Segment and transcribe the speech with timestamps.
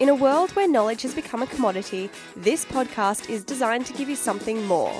[0.00, 4.08] In a world where knowledge has become a commodity, this podcast is designed to give
[4.08, 4.92] you something more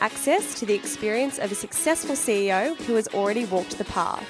[0.00, 4.24] access to the experience of a successful CEO who has already walked the path.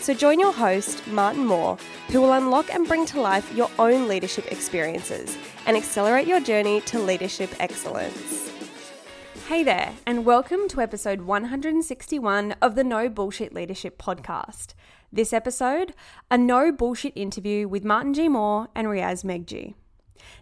[0.00, 1.76] So join your host, Martin Moore,
[2.08, 5.36] who will unlock and bring to life your own leadership experiences
[5.66, 8.48] and accelerate your journey to leadership excellence.
[9.48, 14.74] Hey there, and welcome to episode 161 of the No Bullshit Leadership Podcast.
[15.10, 15.94] This episode,
[16.30, 18.28] a no bullshit interview with Martin G.
[18.28, 19.72] Moore and Riaz Meghji.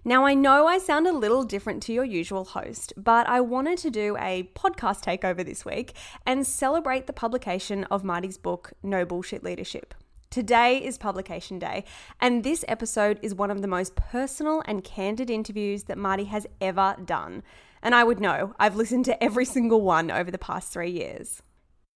[0.04, 3.78] Now, I know I sound a little different to your usual host, but I wanted
[3.78, 5.92] to do a podcast takeover this week
[6.26, 9.94] and celebrate the publication of Marty's book, No Bullshit Leadership.
[10.30, 11.84] Today is publication day,
[12.20, 16.44] and this episode is one of the most personal and candid interviews that Marty has
[16.60, 17.44] ever done.
[17.84, 21.40] And I would know, I've listened to every single one over the past three years.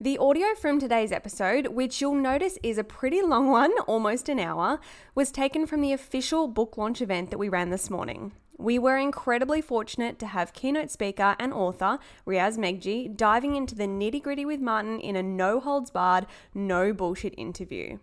[0.02, 4.38] The audio from today's episode, which you'll notice is a pretty long one, almost an
[4.40, 4.80] hour,
[5.14, 8.32] was taken from the official book launch event that we ran this morning.
[8.56, 13.86] We were incredibly fortunate to have keynote speaker and author Riaz Meghji diving into the
[13.86, 17.98] nitty gritty with Martin in a no holds barred, no bullshit interview.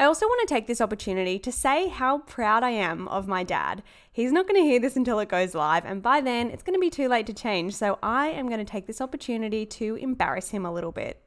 [0.00, 3.42] I also want to take this opportunity to say how proud I am of my
[3.42, 3.82] dad.
[4.12, 6.76] He's not going to hear this until it goes live, and by then it's going
[6.76, 9.96] to be too late to change, so I am going to take this opportunity to
[9.96, 11.20] embarrass him a little bit.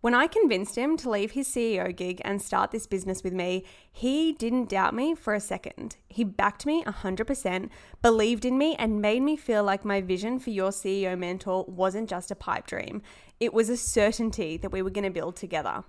[0.00, 3.64] When I convinced him to leave his CEO gig and start this business with me,
[3.92, 5.96] he didn't doubt me for a second.
[6.08, 7.68] He backed me 100%,
[8.02, 12.10] believed in me, and made me feel like my vision for your CEO mentor wasn't
[12.10, 13.02] just a pipe dream.
[13.38, 15.84] It was a certainty that we were going to build together.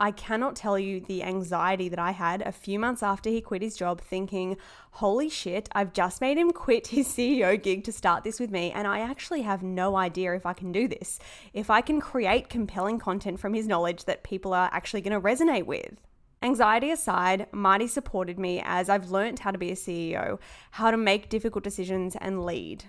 [0.00, 3.60] I cannot tell you the anxiety that I had a few months after he quit
[3.60, 4.56] his job, thinking,
[4.92, 8.72] holy shit, I've just made him quit his CEO gig to start this with me,
[8.72, 11.18] and I actually have no idea if I can do this,
[11.52, 15.20] if I can create compelling content from his knowledge that people are actually going to
[15.20, 16.00] resonate with.
[16.42, 20.38] Anxiety aside, Marty supported me as I've learned how to be a CEO,
[20.70, 22.84] how to make difficult decisions and lead.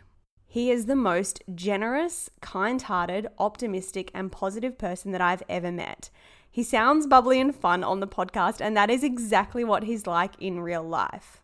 [0.48, 6.10] He is the most generous, kind hearted, optimistic, and positive person that I've ever met.
[6.54, 10.34] He sounds bubbly and fun on the podcast, and that is exactly what he's like
[10.38, 11.42] in real life.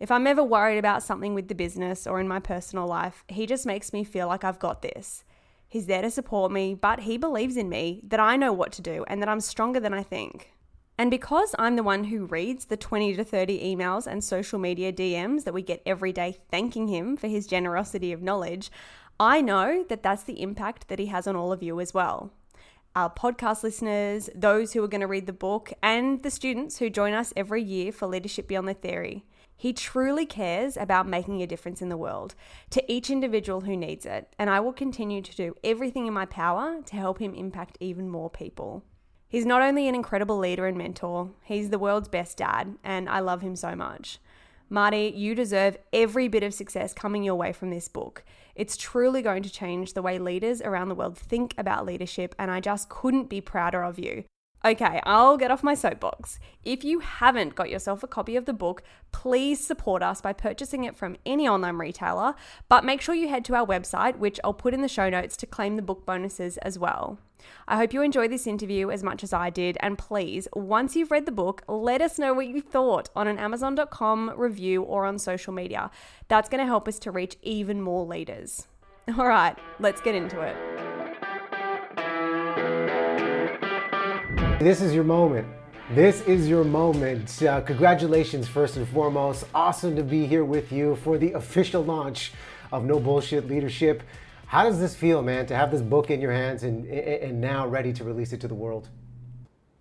[0.00, 3.46] If I'm ever worried about something with the business or in my personal life, he
[3.46, 5.22] just makes me feel like I've got this.
[5.68, 8.82] He's there to support me, but he believes in me that I know what to
[8.82, 10.52] do and that I'm stronger than I think.
[10.98, 14.92] And because I'm the one who reads the 20 to 30 emails and social media
[14.92, 18.72] DMs that we get every day thanking him for his generosity of knowledge,
[19.20, 22.32] I know that that's the impact that he has on all of you as well.
[22.94, 26.90] Our podcast listeners, those who are going to read the book, and the students who
[26.90, 29.24] join us every year for Leadership Beyond the Theory.
[29.56, 32.34] He truly cares about making a difference in the world
[32.68, 36.26] to each individual who needs it, and I will continue to do everything in my
[36.26, 38.84] power to help him impact even more people.
[39.26, 43.20] He's not only an incredible leader and mentor, he's the world's best dad, and I
[43.20, 44.18] love him so much.
[44.68, 48.22] Marty, you deserve every bit of success coming your way from this book.
[48.54, 52.50] It's truly going to change the way leaders around the world think about leadership, and
[52.50, 54.24] I just couldn't be prouder of you.
[54.64, 56.38] Okay, I'll get off my soapbox.
[56.64, 60.84] If you haven't got yourself a copy of the book, please support us by purchasing
[60.84, 62.36] it from any online retailer,
[62.68, 65.36] but make sure you head to our website, which I'll put in the show notes
[65.38, 67.18] to claim the book bonuses as well.
[67.66, 71.10] I hope you enjoyed this interview as much as I did, and please, once you've
[71.10, 75.18] read the book, let us know what you thought on an Amazon.com review or on
[75.18, 75.90] social media.
[76.28, 78.68] That's going to help us to reach even more leaders.
[79.18, 80.91] All right, let's get into it.
[84.62, 85.48] This is your moment.
[85.90, 87.42] This is your moment.
[87.42, 89.44] Uh, congratulations, first and foremost.
[89.52, 92.32] Awesome to be here with you for the official launch
[92.70, 94.04] of No Bullshit Leadership.
[94.46, 97.66] How does this feel, man, to have this book in your hands and, and now
[97.66, 98.88] ready to release it to the world?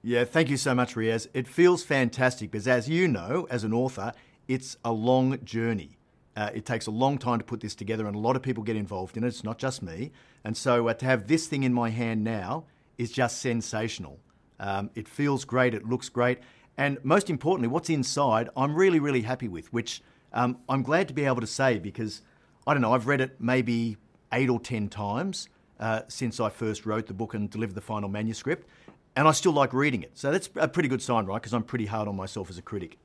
[0.01, 1.27] Yeah, thank you so much, Riaz.
[1.31, 4.13] It feels fantastic because, as you know, as an author,
[4.47, 5.99] it's a long journey.
[6.35, 8.63] Uh, it takes a long time to put this together, and a lot of people
[8.63, 9.27] get involved in it.
[9.27, 10.11] It's not just me.
[10.43, 12.63] And so uh, to have this thing in my hand now
[12.97, 14.19] is just sensational.
[14.61, 16.39] Um, it feels great, it looks great,
[16.77, 21.13] and most importantly, what's inside, I'm really, really happy with, which um, I'm glad to
[21.13, 22.21] be able to say because
[22.65, 23.97] I don't know, I've read it maybe
[24.31, 25.49] eight or ten times
[25.79, 28.67] uh, since I first wrote the book and delivered the final manuscript,
[29.15, 30.11] and I still like reading it.
[30.13, 31.41] So that's a pretty good sign, right?
[31.41, 32.97] Because I'm pretty hard on myself as a critic.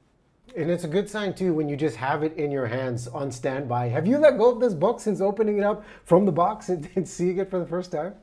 [0.55, 3.32] And it's a good sign too when you just have it in your hands on
[3.32, 3.88] standby.
[3.88, 6.88] Have you let go of this book since opening it up from the box and,
[6.97, 8.14] and seeing it for the first time?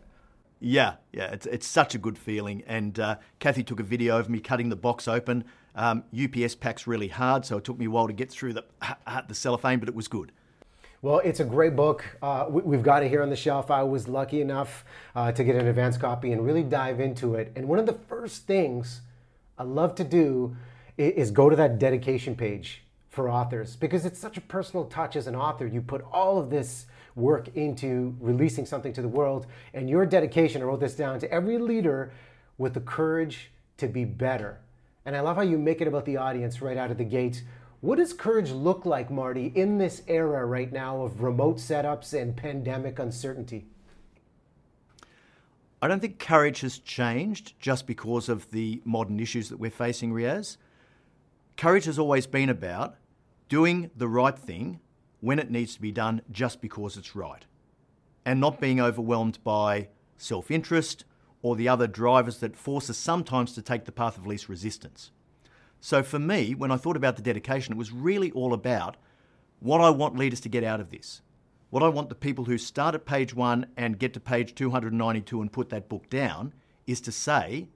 [0.66, 2.64] Yeah, yeah, it's, it's such a good feeling.
[2.66, 5.44] And uh, Kathy took a video of me cutting the box open.
[5.76, 8.64] Um, UPS packs really hard, so it took me a while to get through the,
[9.28, 10.32] the cellophane, but it was good.
[11.02, 12.06] Well, it's a great book.
[12.22, 13.70] Uh, we, have got it here on the shelf.
[13.70, 14.86] I was lucky enough
[15.18, 17.52] uh, to get an advance copy and really dive into it.
[17.58, 19.02] And one of the first things
[19.58, 20.56] I love to do
[20.98, 25.18] is, is go to that dedication page for authors because it's such a personal touch
[25.18, 25.68] as an author.
[25.68, 29.46] You put all of this work into releasing something to the world.
[29.74, 32.12] And your dedication, I wrote this down, to every leader
[32.58, 34.60] with the courage to be better.
[35.06, 37.44] And I love how you make it about the audience right out of the gate.
[37.82, 42.36] What does courage look like, Marty, in this era right now of remote setups and
[42.36, 43.66] pandemic uncertainty?
[45.82, 50.14] I don't think courage has changed just because of the modern issues that we're facing,
[50.14, 50.56] Riaz.
[51.58, 52.96] Courage has always been about
[53.50, 54.80] doing the right thing
[55.24, 57.46] when it needs to be done just because it's right,
[58.26, 59.88] and not being overwhelmed by
[60.18, 61.06] self interest
[61.42, 65.12] or the other drivers that force us sometimes to take the path of least resistance.
[65.80, 68.98] So for me, when I thought about the dedication, it was really all about
[69.62, 71.22] what I want leaders to get out of this.
[71.70, 75.40] What I want the people who start at page one and get to page 292
[75.40, 76.54] and put that book down
[76.86, 77.70] is to say,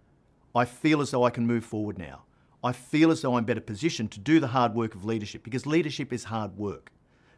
[0.53, 2.23] I feel as though I can move forward now.
[2.61, 5.65] I feel as though I'm better positioned to do the hard work of leadership because
[5.65, 6.91] leadership is hard work.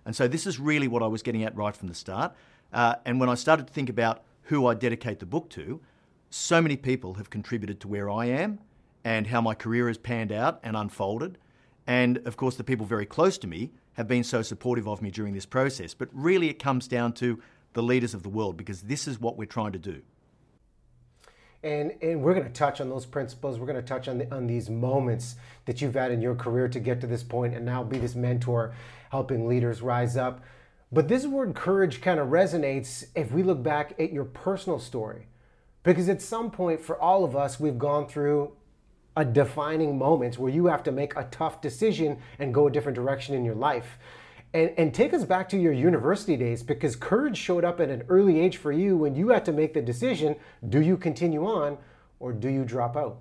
[0.09, 2.33] And so this is really what I was getting at right from the start.
[2.73, 5.81] Uh, and when I started to think about who I dedicate the book to,
[6.31, 8.57] so many people have contributed to where I am
[9.03, 11.37] and how my career has panned out and unfolded.
[11.85, 15.11] And of course, the people very close to me have been so supportive of me
[15.11, 15.93] during this process.
[15.93, 17.39] But really, it comes down to
[17.73, 20.01] the leaders of the world because this is what we're trying to do.
[21.61, 23.59] And, and we're going to touch on those principles.
[23.59, 25.35] We're going to touch on, the, on these moments
[25.65, 28.15] that you've had in your career to get to this point and now be this
[28.15, 28.73] mentor
[29.09, 30.41] helping leaders rise up.
[30.91, 35.27] But this word courage kind of resonates if we look back at your personal story.
[35.83, 38.53] Because at some point for all of us, we've gone through
[39.15, 42.95] a defining moment where you have to make a tough decision and go a different
[42.95, 43.97] direction in your life.
[44.53, 48.03] And, and take us back to your university days because courage showed up at an
[48.09, 50.35] early age for you when you had to make the decision
[50.67, 51.77] do you continue on
[52.19, 53.19] or do you drop out?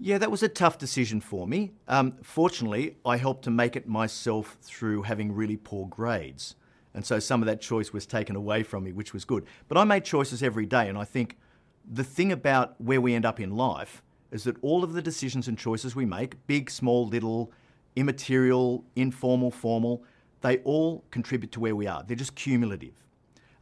[0.00, 1.72] Yeah, that was a tough decision for me.
[1.88, 6.54] Um, fortunately, I helped to make it myself through having really poor grades.
[6.94, 9.44] And so some of that choice was taken away from me, which was good.
[9.66, 11.36] But I made choices every day, and I think
[11.84, 15.48] the thing about where we end up in life is that all of the decisions
[15.48, 17.52] and choices we make, big, small, little,
[17.96, 20.04] immaterial, informal, formal,
[20.42, 22.04] they all contribute to where we are.
[22.04, 23.04] They're just cumulative.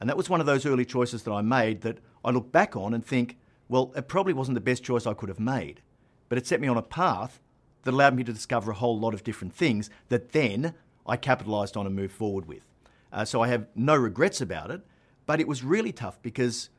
[0.00, 2.76] And that was one of those early choices that I made that I look back
[2.76, 3.38] on and think,
[3.68, 5.80] well, it probably wasn't the best choice I could have made,
[6.28, 7.40] but it set me on a path
[7.84, 10.74] that allowed me to discover a whole lot of different things that then
[11.06, 12.64] I capitalised on and moved forward with.
[13.12, 14.82] Uh, so I have no regrets about it,
[15.24, 16.70] but it was really tough because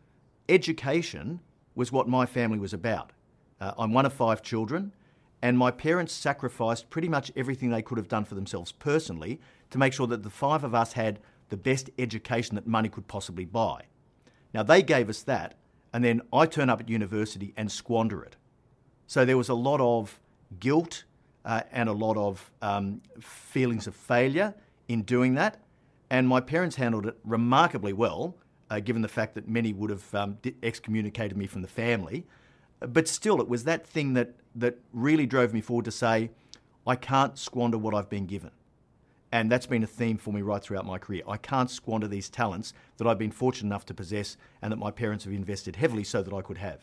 [0.50, 1.39] education
[1.75, 3.12] was what my family was about.
[3.60, 4.94] Uh, I'm one of five children,
[5.42, 9.39] and my parents sacrificed pretty much everything they could have done for themselves personally
[9.70, 13.08] to make sure that the five of us had the best education that money could
[13.08, 13.84] possibly buy.
[14.54, 15.56] Now, they gave us that,
[15.94, 18.36] and then I turn up at university and squander it.
[19.07, 20.19] So there was a lot of
[20.59, 21.05] guilt
[21.45, 24.53] uh, and a lot of um, feelings of failure
[24.89, 25.61] in doing that.
[26.09, 28.35] And my parents handled it remarkably well,
[28.69, 32.25] uh, given the fact that many would have um, excommunicated me from the family.
[32.79, 36.29] But still, it was that thing that, that really drove me forward to say,
[36.85, 38.51] I can't squander what I've been given.
[39.31, 41.23] And that's been a theme for me right throughout my career.
[41.27, 44.91] I can't squander these talents that I've been fortunate enough to possess and that my
[44.91, 46.79] parents have invested heavily so that I could have.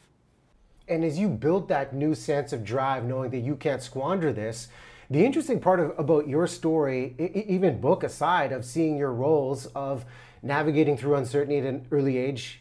[0.87, 4.69] And as you build that new sense of drive, knowing that you can't squander this,
[5.11, 7.15] the interesting part of, about your story,
[7.49, 10.05] even book aside, of seeing your roles of
[10.43, 12.61] navigating through uncertainty at an early age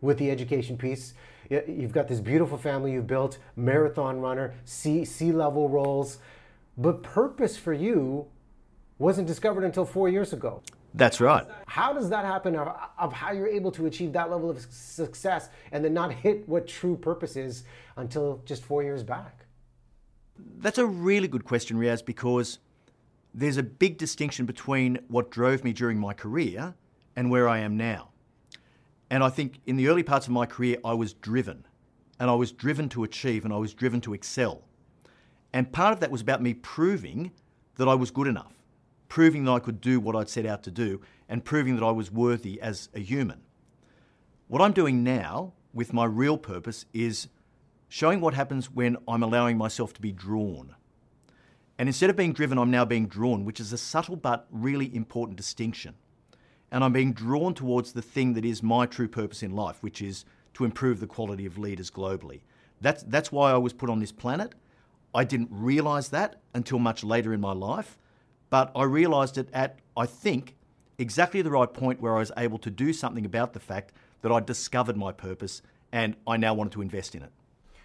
[0.00, 1.14] with the education piece,
[1.50, 6.18] you've got this beautiful family you've built, marathon runner, sea, C level roles,
[6.76, 8.26] but purpose for you
[8.98, 10.62] wasn't discovered until four years ago.
[10.98, 11.46] That's right.
[11.66, 15.48] How does that happen of, of, how you're able to achieve that level of success
[15.70, 17.62] and then not hit what true purpose is
[17.96, 19.46] until just four years back?
[20.58, 22.58] That's a really good question, Riaz, because
[23.32, 26.74] there's a big distinction between what drove me during my career
[27.14, 28.08] and where I am now.
[29.08, 31.64] And I think in the early parts of my career, I was driven,
[32.18, 34.64] and I was driven to achieve, and I was driven to excel.
[35.52, 37.30] And part of that was about me proving
[37.76, 38.57] that I was good enough
[39.08, 41.90] proving that I could do what I'd set out to do, and proving that I
[41.90, 43.40] was worthy as a human.
[44.48, 47.28] What I'm doing now with my real purpose is
[47.88, 50.74] showing what happens when I'm allowing myself to be drawn.
[51.78, 54.94] And instead of being driven, I'm now being drawn, which is a subtle but really
[54.94, 55.94] important distinction.
[56.70, 60.02] And I'm being drawn towards the thing that is my true purpose in life, which
[60.02, 60.24] is
[60.54, 62.40] to improve the quality of leaders globally.
[62.80, 64.54] That's, that's why I was put on this planet.
[65.14, 67.96] I didn't realize that until much later in my life.
[68.50, 70.54] But I realised it at, I think,
[70.98, 74.32] exactly the right point where I was able to do something about the fact that
[74.32, 75.62] I discovered my purpose
[75.92, 77.30] and I now wanted to invest in it.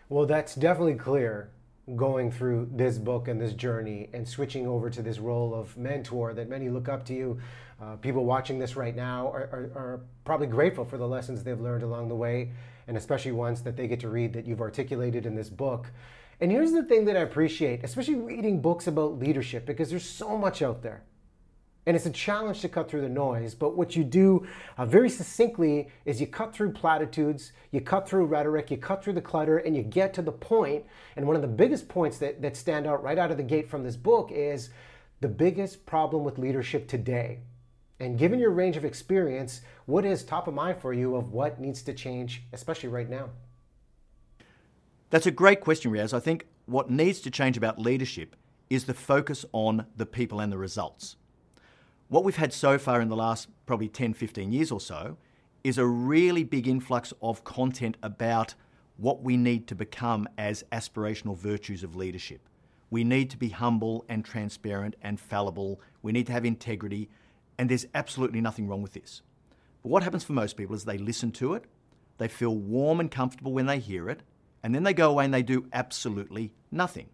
[0.09, 1.49] Well, that's definitely clear
[1.95, 6.33] going through this book and this journey and switching over to this role of mentor
[6.33, 7.39] that many look up to you.
[7.81, 11.59] Uh, people watching this right now are, are, are, probably grateful for the lessons they've
[11.59, 12.49] learned along the way,
[12.87, 15.91] and especially ones that they get to read that you've articulated in this book.
[16.43, 20.37] And here's the thing that I appreciate, especially reading books about leadership, because there's so
[20.37, 21.05] much out there.
[21.85, 23.55] And it's a challenge to cut through the noise.
[23.55, 24.45] But what you do
[24.77, 29.13] uh, very succinctly is you cut through platitudes, you cut through rhetoric, you cut through
[29.13, 30.83] the clutter, and you get to the point.
[31.15, 33.69] And one of the biggest points that, that stand out right out of the gate
[33.69, 34.69] from this book is
[35.21, 37.39] the biggest problem with leadership today.
[38.01, 41.61] And given your range of experience, what is top of mind for you of what
[41.61, 43.29] needs to change, especially right now?
[45.13, 46.11] That's a great question, Riaz.
[46.11, 48.35] I think what needs to change about leadership
[48.71, 51.17] is the focus on the people and the results.
[52.07, 55.17] What we've had so far in the last probably 10, 15 years or so
[55.63, 58.55] is a really big influx of content about
[58.97, 62.49] what we need to become as aspirational virtues of leadership.
[62.89, 65.79] We need to be humble and transparent and fallible.
[66.01, 67.07] We need to have integrity,
[67.59, 69.21] and there's absolutely nothing wrong with this.
[69.83, 71.65] But what happens for most people is they listen to it,
[72.17, 74.23] they feel warm and comfortable when they hear it,
[74.63, 77.09] and then they go away and they do absolutely nothing.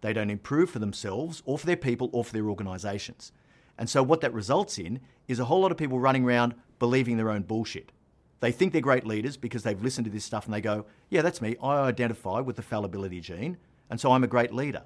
[0.00, 3.32] They don't improve for themselves or for their people or for their organisations.
[3.76, 7.16] And so what that results in is a whole lot of people running around believing
[7.16, 7.92] their own bullshit.
[8.40, 11.22] They think they're great leaders because they've listened to this stuff and they go, yeah,
[11.22, 11.56] that's me.
[11.62, 13.58] I identify with the fallibility gene,
[13.90, 14.84] and so I'm a great leader.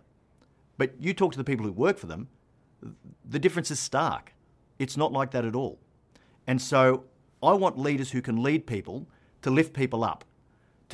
[0.76, 2.28] But you talk to the people who work for them,
[3.24, 4.34] the difference is stark.
[4.78, 5.78] It's not like that at all.
[6.46, 7.04] And so
[7.42, 9.08] I want leaders who can lead people
[9.42, 10.24] to lift people up,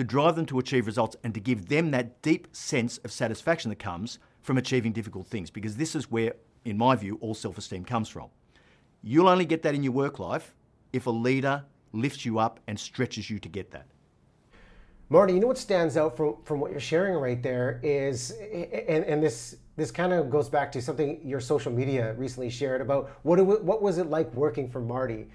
[0.01, 3.69] to drive them to achieve results and to give them that deep sense of satisfaction
[3.69, 6.33] that comes from achieving difficult things, because this is where,
[6.65, 8.31] in my view, all self esteem comes from.
[9.03, 10.55] You'll only get that in your work life
[10.95, 13.89] if a leader lifts you up and stretches you to get that.
[15.11, 19.05] Marty, you know what stands out from, from what you're sharing right there is, and,
[19.05, 23.11] and this this kind of goes back to something your social media recently shared about
[23.23, 25.29] what what was it like working for Marty,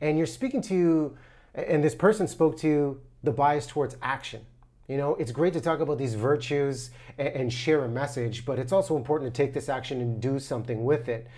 [0.00, 1.16] and you're speaking to,
[1.56, 4.44] and this person spoke to the bias towards action.
[4.88, 8.72] You know, it's great to talk about these virtues and, share a message, but it's
[8.72, 11.28] also important to take this action and do something with it.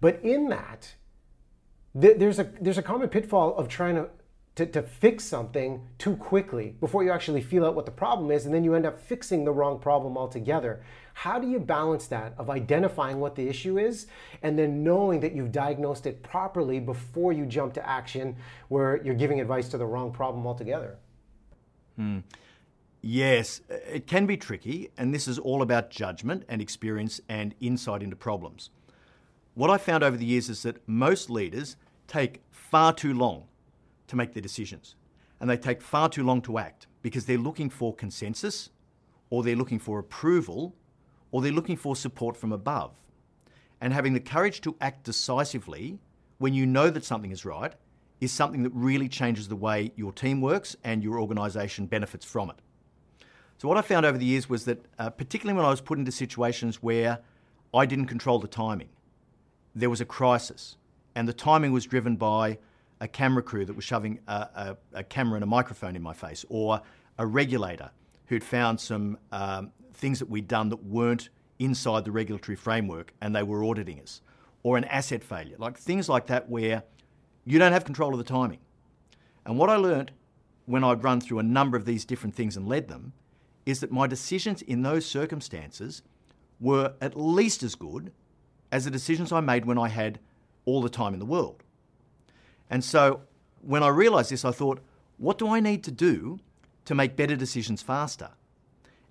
[0.00, 0.94] But in that,
[1.98, 4.08] th- there's a there's a common pitfall of trying to
[4.56, 8.44] to, to fix something too quickly before you actually feel out what the problem is,
[8.44, 10.82] and then you end up fixing the wrong problem altogether.
[11.14, 14.08] How do you balance that of identifying what the issue is
[14.42, 18.34] and then knowing that you've diagnosed it properly before you jump to action
[18.66, 20.98] where you're giving advice to the wrong problem altogether?
[21.98, 22.20] Hmm.
[23.00, 28.02] Yes, it can be tricky, and this is all about judgment and experience and insight
[28.02, 28.70] into problems.
[29.54, 31.76] What I found over the years is that most leaders
[32.06, 33.44] take far too long
[34.06, 34.94] to make their decisions.
[35.40, 38.70] And they take far too long to act because they're looking for consensus,
[39.30, 40.76] or they're looking for approval,
[41.32, 42.92] or they're looking for support from above.
[43.80, 45.98] And having the courage to act decisively
[46.38, 47.74] when you know that something is right
[48.20, 52.50] is something that really changes the way your team works and your organisation benefits from
[52.50, 52.56] it.
[53.58, 55.98] So, what I found over the years was that, uh, particularly when I was put
[55.98, 57.20] into situations where
[57.74, 58.88] I didn't control the timing,
[59.74, 60.76] there was a crisis,
[61.14, 62.58] and the timing was driven by
[63.00, 66.12] a camera crew that was shoving a, a, a, camera and a microphone in my
[66.12, 66.80] face, or
[67.18, 67.90] a regulator
[68.26, 73.34] who'd found some um, things that we'd done that weren't inside the regulatory framework and
[73.34, 74.20] they were auditing us,
[74.62, 76.82] or an asset failure, like things like that where
[77.48, 78.58] you don't have control of the timing.
[79.46, 80.12] And what I learned
[80.66, 83.14] when I'd run through a number of these different things and led them
[83.64, 86.02] is that my decisions in those circumstances
[86.60, 88.12] were at least as good
[88.70, 90.18] as the decisions I made when I had
[90.66, 91.62] all the time in the world.
[92.68, 93.22] And so
[93.62, 94.80] when I realized this, I thought,
[95.16, 96.40] what do I need to do
[96.84, 98.30] to make better decisions faster?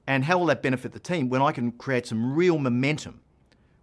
[0.06, 3.22] And how will that benefit the team when I can create some real momentum,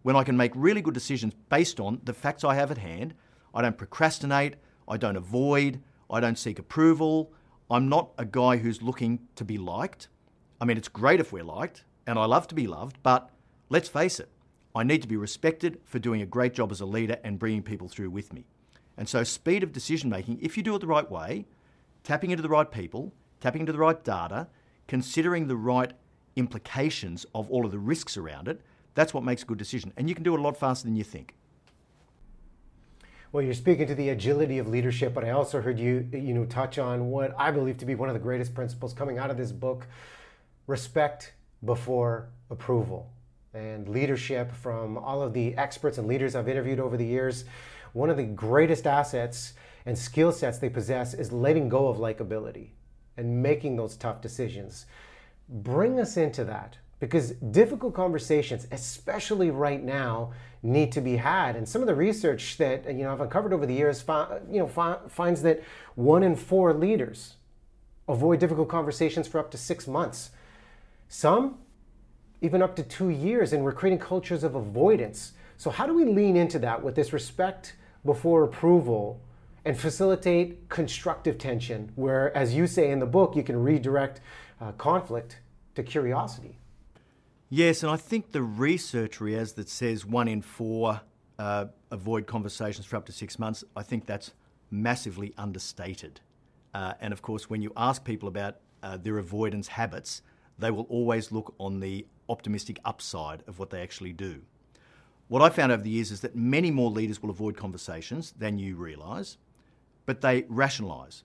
[0.02, 3.14] when I can make really good decisions based on the facts I have at hand?
[3.54, 4.56] I don't procrastinate,
[4.88, 5.80] I don't avoid,
[6.11, 7.32] I don't seek approval.
[7.70, 10.08] I'm not a guy who's looking to be liked.
[10.61, 13.30] I mean, it's great if we're liked, and I love to be loved, but
[13.70, 14.28] let's face it,
[14.75, 17.62] I need to be respected for doing a great job as a leader and bringing
[17.62, 18.45] people through with me.
[18.97, 21.47] And so, speed of decision making, if you do it the right way,
[22.02, 24.49] tapping into the right people, tapping into the right data,
[24.86, 25.93] considering the right
[26.36, 28.60] implications of all of the risks around it,
[28.95, 29.93] that's what makes a good decision.
[29.97, 31.34] And you can do it a lot faster than you think.
[33.34, 36.44] Well, you're speaking to the agility of leadership, but I also heard you, you know,
[36.44, 39.36] touch on what I believe to be one of the greatest principles coming out of
[39.36, 39.88] this book:
[40.68, 41.32] respect
[41.64, 43.10] before approval.
[43.52, 47.44] And leadership from all of the experts and leaders I've interviewed over the years,
[47.92, 52.68] one of the greatest assets and skill sets they possess is letting go of likability
[53.16, 54.86] and making those tough decisions.
[55.49, 60.32] Bring us into that because difficult conversations, especially right now,
[60.65, 61.55] need to be had.
[61.57, 64.05] And some of the research that you know I've uncovered over the years,
[64.50, 65.63] you know, finds that
[65.95, 67.35] one in four leaders
[68.09, 70.31] avoid difficult conversations for up to six months.
[71.09, 71.59] Some
[72.41, 75.33] even up to two years, and we're creating cultures of avoidance.
[75.57, 77.75] So how do we lean into that with this respect
[78.05, 79.21] before approval
[79.65, 84.21] and facilitate constructive tension, where, as you say in the book, you can redirect
[84.61, 85.39] uh, conflict
[85.75, 86.59] to curiosity.
[87.56, 91.02] Yes, and I think the research, Riaz, that says one in four
[91.38, 94.32] uh, avoid conversations for up to six months, I think that's
[94.73, 96.21] massively understated.
[96.75, 100.21] Uh, and of course, when you ask people about uh, their avoidance habits,
[100.58, 104.43] they will always look on the optimistic upside of what they actually do.
[105.28, 108.58] What I found over the years is that many more leaders will avoid conversations than
[108.58, 109.38] you realise,
[110.06, 111.23] but they rationalise.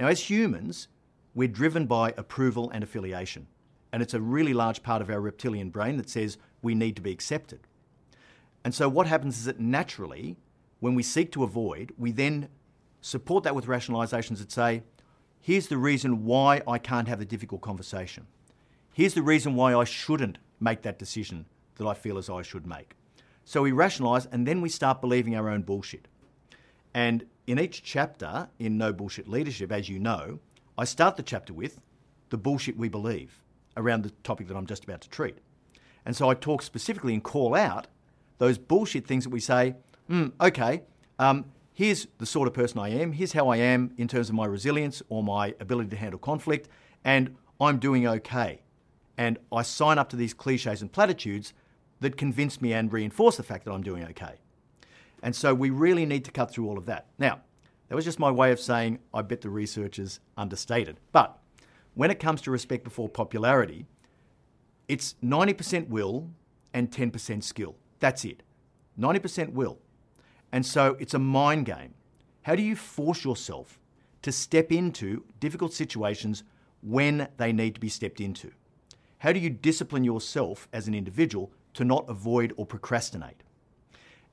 [0.00, 0.88] Now, as humans,
[1.32, 3.46] we're driven by approval and affiliation,
[3.92, 7.02] and it's a really large part of our reptilian brain that says we need to
[7.02, 7.60] be accepted.
[8.64, 10.36] And so, what happens is that naturally,
[10.80, 12.48] when we seek to avoid, we then
[13.00, 14.82] support that with rationalisations that say,
[15.40, 18.26] here's the reason why I can't have the difficult conversation.
[18.92, 22.66] Here's the reason why I shouldn't make that decision that I feel as I should
[22.66, 22.94] make.
[23.44, 26.06] So we rationalize and then we start believing our own bullshit.
[26.92, 30.40] And in each chapter in No Bullshit Leadership, as you know,
[30.76, 31.80] I start the chapter with
[32.28, 33.40] the bullshit we believe
[33.76, 35.38] around the topic that I'm just about to treat.
[36.04, 37.86] And so I talk specifically and call out
[38.38, 39.76] those bullshit things that we say,
[40.10, 40.82] mm, okay,
[41.18, 44.34] um, here's the sort of person I am, here's how I am in terms of
[44.34, 46.68] my resilience or my ability to handle conflict,
[47.04, 48.62] and I'm doing okay.
[49.18, 51.52] And I sign up to these cliches and platitudes
[52.00, 54.36] that convince me and reinforce the fact that I'm doing okay.
[55.22, 57.06] And so we really need to cut through all of that.
[57.18, 57.40] Now,
[57.88, 60.98] that was just my way of saying I bet the researchers understated.
[61.12, 61.38] But
[62.00, 63.84] when it comes to respect before popularity,
[64.88, 66.30] it's 90% will
[66.72, 67.76] and 10% skill.
[67.98, 68.42] That's it.
[68.98, 69.78] 90% will.
[70.50, 71.92] And so it's a mind game.
[72.44, 73.78] How do you force yourself
[74.22, 76.42] to step into difficult situations
[76.80, 78.50] when they need to be stepped into?
[79.18, 83.42] How do you discipline yourself as an individual to not avoid or procrastinate?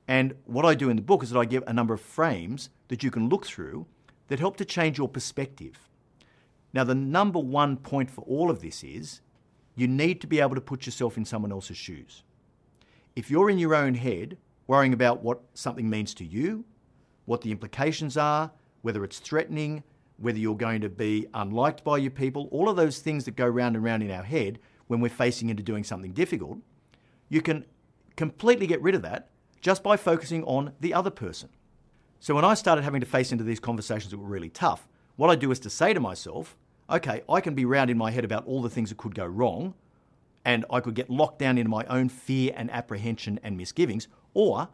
[0.08, 2.70] And what I do in the book is that I give a number of frames
[2.88, 3.84] that you can look through
[4.28, 5.87] that help to change your perspective.
[6.72, 9.20] Now, the number one point for all of this is
[9.74, 12.24] you need to be able to put yourself in someone else's shoes.
[13.16, 16.64] If you're in your own head, worrying about what something means to you,
[17.24, 18.50] what the implications are,
[18.82, 19.82] whether it's threatening,
[20.18, 23.46] whether you're going to be unliked by your people, all of those things that go
[23.46, 26.58] round and round in our head when we're facing into doing something difficult,
[27.28, 27.64] you can
[28.16, 31.48] completely get rid of that just by focusing on the other person.
[32.20, 35.30] So when I started having to face into these conversations that were really tough, what
[35.30, 36.56] I do is to say to myself,
[36.88, 39.26] okay, I can be round in my head about all the things that could go
[39.26, 39.74] wrong,
[40.44, 44.68] and I could get locked down into my own fear and apprehension and misgivings, or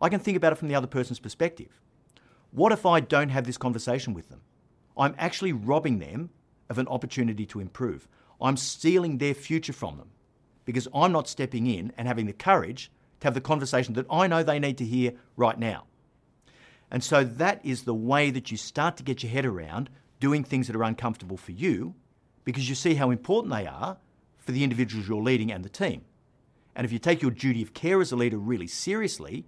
[0.00, 1.78] I can think about it from the other person's perspective.
[2.52, 4.40] What if I don't have this conversation with them?
[4.96, 6.30] I'm actually robbing them
[6.70, 8.08] of an opportunity to improve.
[8.40, 10.08] I'm stealing their future from them
[10.64, 14.26] because I'm not stepping in and having the courage to have the conversation that I
[14.26, 15.84] know they need to hear right now.
[16.92, 19.88] And so that is the way that you start to get your head around
[20.20, 21.94] doing things that are uncomfortable for you
[22.44, 23.96] because you see how important they are
[24.36, 26.02] for the individuals you're leading and the team.
[26.76, 29.46] And if you take your duty of care as a leader really seriously,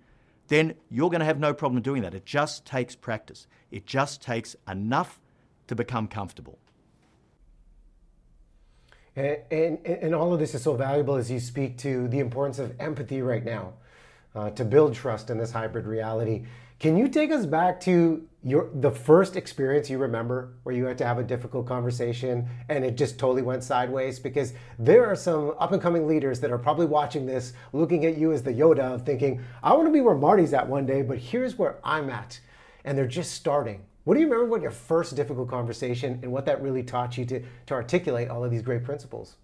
[0.48, 2.14] then you're going to have no problem doing that.
[2.14, 3.46] It just takes practice.
[3.70, 5.20] It just takes enough
[5.66, 6.58] to become comfortable.
[9.16, 12.58] And, and, and, all of this is so valuable as you speak to the importance
[12.58, 13.74] of empathy right now
[14.34, 16.46] uh, to build trust in this hybrid reality.
[16.80, 20.98] Can you take us back to your the first experience you remember where you had
[20.98, 24.18] to have a difficult conversation and it just totally went sideways?
[24.18, 28.18] Because there are some up and coming leaders that are probably watching this, looking at
[28.18, 31.02] you as the Yoda of thinking, I want to be where Marty's at one day,
[31.02, 32.38] but here's where I'm at.
[32.84, 33.84] And they're just starting.
[34.04, 37.24] What do you remember about your first difficult conversation and what that really taught you
[37.24, 39.36] to, to articulate all of these great principles?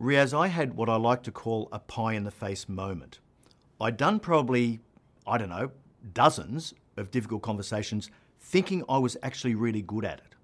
[0.00, 3.20] Riaz, I had what I like to call a pie in the face moment.
[3.80, 4.80] I'd done probably,
[5.24, 5.70] I don't know,
[6.12, 8.10] dozens of difficult conversations
[8.40, 10.34] thinking I was actually really good at it.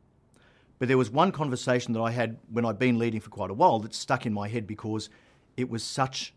[0.79, 3.55] But there was one conversation that I had when I'd been leading for quite a
[3.55, 5.11] while that stuck in my head because
[5.57, 6.33] it was such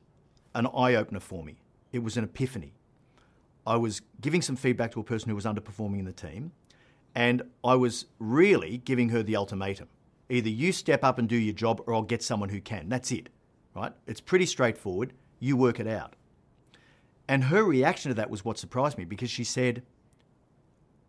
[0.56, 1.58] an eye opener for me.
[1.92, 2.74] It was an epiphany.
[3.66, 6.52] I was giving some feedback to a person who was underperforming in the team,
[7.14, 9.88] and I was really giving her the ultimatum.
[10.30, 12.90] Either you step up and do your job, or I'll get someone who can.
[12.90, 13.30] That's it,
[13.76, 13.92] right?
[14.08, 15.14] It's pretty straightforward.
[15.40, 16.16] You work it out.
[17.32, 19.84] And her reaction to that was what surprised me because she said,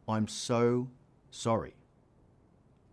[0.09, 0.89] I'm so
[1.33, 1.75] sorry.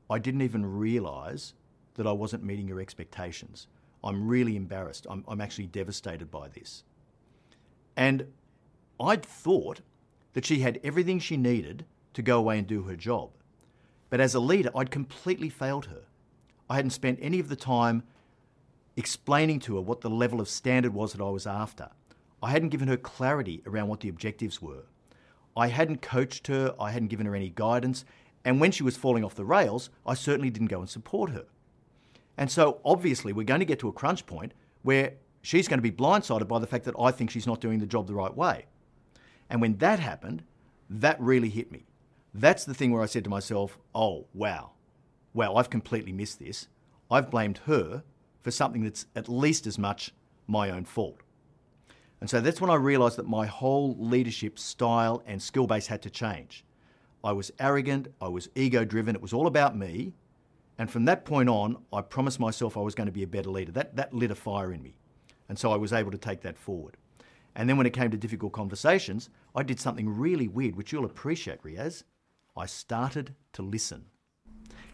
[0.10, 1.54] I didn't even realize
[1.94, 3.68] that I wasn't meeting your expectations.
[4.04, 5.06] I'm really embarrassed.
[5.08, 6.84] I'm, I'm actually devastated by this.
[7.96, 8.34] And
[9.00, 9.82] I'd thought
[10.34, 13.30] that she had everything she needed to go away and do her job.
[14.10, 16.02] But as a leader, I'd completely failed her.
[16.68, 18.02] I hadn't spent any of the time
[18.98, 21.92] explaining to her what the level of standard was that I was after.
[22.42, 24.84] I hadn't given her clarity around what the objectives were.
[25.56, 28.06] I hadn't coached her, I hadn't given her any guidance,
[28.46, 31.46] and when she was falling off the rails, I certainly didn't go and support her.
[32.38, 35.82] And so obviously, we're going to get to a crunch point where she's going to
[35.84, 38.36] be blindsided by the fact that I think she's not doing the job the right
[38.36, 38.66] way.
[39.50, 40.44] And when that happened,
[40.90, 41.86] that really hit me.
[42.34, 44.72] That's the thing where I said to myself, oh, wow,
[45.34, 46.68] wow, I've completely missed this.
[47.12, 48.04] I've blamed her
[48.42, 50.14] for something that's at least as much
[50.48, 51.20] my own fault.
[52.22, 56.02] And so that's when I realised that my whole leadership style and skill base had
[56.02, 56.66] to change.
[57.24, 60.14] I was arrogant, I was ego driven, it was all about me.
[60.78, 63.50] And from that point on, I promised myself I was going to be a better
[63.50, 63.72] leader.
[63.74, 64.96] That, that lit a fire in me.
[65.50, 66.96] And so I was able to take that forward.
[67.56, 71.06] And then when it came to difficult conversations, I did something really weird, which you'll
[71.06, 72.04] appreciate, Riaz.
[72.56, 74.06] I started to listen.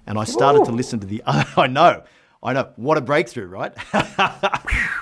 [0.07, 0.65] And I started Ooh.
[0.65, 1.21] to listen to the.
[1.27, 2.03] I know,
[2.41, 2.69] I know.
[2.75, 3.73] What a breakthrough, right?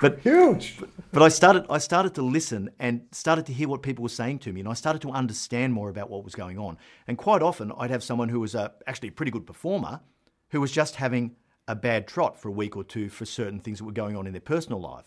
[0.00, 0.78] but huge.
[0.78, 1.64] But, but I started.
[1.70, 4.68] I started to listen and started to hear what people were saying to me, and
[4.68, 6.76] I started to understand more about what was going on.
[7.06, 10.00] And quite often, I'd have someone who was a, actually a pretty good performer,
[10.50, 11.36] who was just having
[11.68, 14.26] a bad trot for a week or two for certain things that were going on
[14.26, 15.04] in their personal life.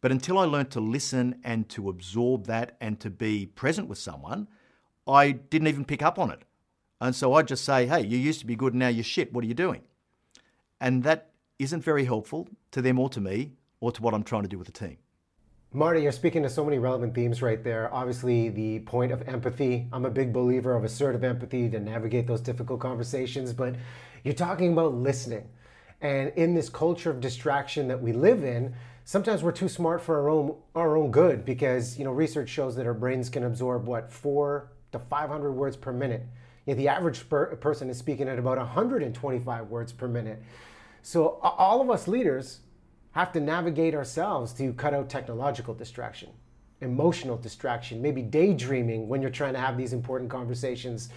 [0.00, 3.98] But until I learned to listen and to absorb that and to be present with
[3.98, 4.48] someone,
[5.06, 6.42] I didn't even pick up on it.
[7.00, 9.32] And so I'd just say, hey, you used to be good, now you're shit.
[9.32, 9.82] What are you doing?
[10.80, 14.42] And that isn't very helpful to them or to me or to what I'm trying
[14.42, 14.98] to do with the team.
[15.72, 17.92] Marty, you're speaking to so many relevant themes right there.
[17.94, 19.86] Obviously, the point of empathy.
[19.92, 23.76] I'm a big believer of assertive empathy to navigate those difficult conversations, but
[24.24, 25.48] you're talking about listening.
[26.00, 30.18] And in this culture of distraction that we live in, sometimes we're too smart for
[30.20, 33.86] our own our own good because you know research shows that our brains can absorb
[33.86, 36.22] what four to 500 words per minute
[36.70, 40.42] know, the average per- person is speaking at about 125 words per minute.
[41.02, 42.60] So all of us leaders
[43.12, 46.30] have to navigate ourselves to cut out technological distraction,
[46.80, 51.10] emotional distraction, maybe daydreaming when you're trying to have these important conversations.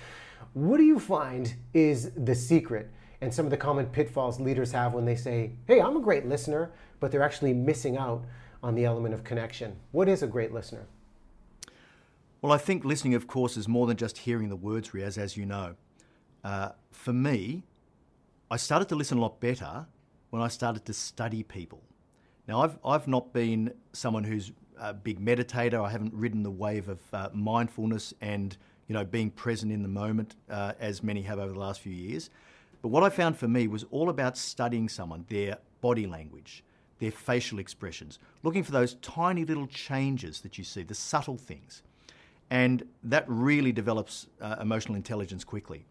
[0.54, 4.94] What do you find is the secret and some of the common pitfalls leaders have
[4.94, 8.24] when they say, hey, I'm a great listener, but they're actually missing out
[8.62, 9.76] on the element of connection?
[9.92, 10.86] What is a great listener?
[12.42, 15.38] Well, I think listening, of course, is more than just hearing the words, Riaz, as
[15.38, 15.76] you know.
[16.44, 17.64] Uh, for me,
[18.52, 19.86] I started to listen a lot better
[20.34, 21.84] when I started to study people.
[22.48, 25.86] Now, I've, I've not been someone who's a big meditator.
[25.86, 29.88] I haven't ridden the wave of uh, mindfulness and you know being present in the
[29.88, 32.32] moment uh, as many have over the last few years.
[32.82, 36.64] But what I found for me was all about studying someone, their body language,
[36.98, 41.84] their facial expressions, looking for those tiny little changes that you see, the subtle things.
[42.50, 45.86] And that really develops uh, emotional intelligence quickly.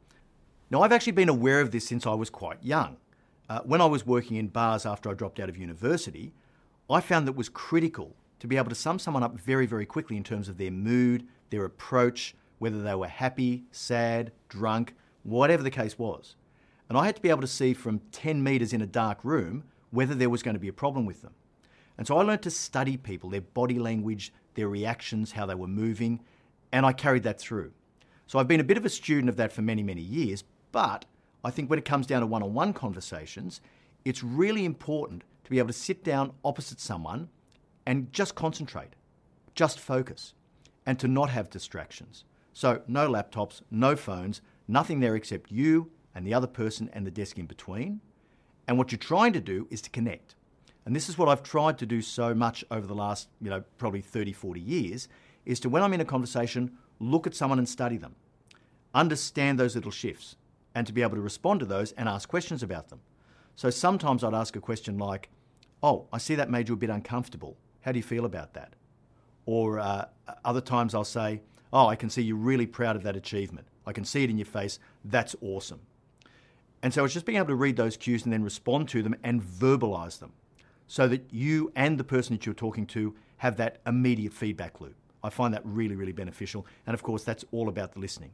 [0.68, 2.96] Now, I've actually been aware of this since I was quite young.
[3.52, 6.32] Uh, when I was working in bars after I dropped out of university,
[6.88, 9.84] I found that it was critical to be able to sum someone up very, very
[9.84, 15.62] quickly in terms of their mood, their approach, whether they were happy, sad, drunk, whatever
[15.62, 16.34] the case was.
[16.88, 19.64] And I had to be able to see from 10 metres in a dark room
[19.90, 21.34] whether there was going to be a problem with them.
[21.98, 25.68] And so I learned to study people, their body language, their reactions, how they were
[25.68, 26.20] moving,
[26.72, 27.72] and I carried that through.
[28.26, 31.04] So I've been a bit of a student of that for many, many years, but
[31.44, 33.60] I think when it comes down to one on one conversations,
[34.04, 37.28] it's really important to be able to sit down opposite someone
[37.84, 38.94] and just concentrate,
[39.54, 40.34] just focus,
[40.86, 42.24] and to not have distractions.
[42.52, 47.10] So, no laptops, no phones, nothing there except you and the other person and the
[47.10, 48.00] desk in between.
[48.68, 50.34] And what you're trying to do is to connect.
[50.84, 53.62] And this is what I've tried to do so much over the last, you know,
[53.78, 55.08] probably 30, 40 years,
[55.46, 58.14] is to when I'm in a conversation, look at someone and study them.
[58.94, 60.36] Understand those little shifts
[60.74, 63.00] and to be able to respond to those and ask questions about them.
[63.56, 65.28] So sometimes I'd ask a question like,
[65.82, 67.56] Oh, I see that made you a bit uncomfortable.
[67.80, 68.74] How do you feel about that?
[69.46, 70.06] Or uh,
[70.44, 73.66] other times I'll say, Oh, I can see you're really proud of that achievement.
[73.86, 74.78] I can see it in your face.
[75.04, 75.80] That's awesome.
[76.82, 79.14] And so it's just being able to read those cues and then respond to them
[79.22, 80.32] and verbalize them
[80.86, 84.94] so that you and the person that you're talking to have that immediate feedback loop.
[85.22, 86.66] I find that really, really beneficial.
[86.86, 88.30] And of course, that's all about the listening.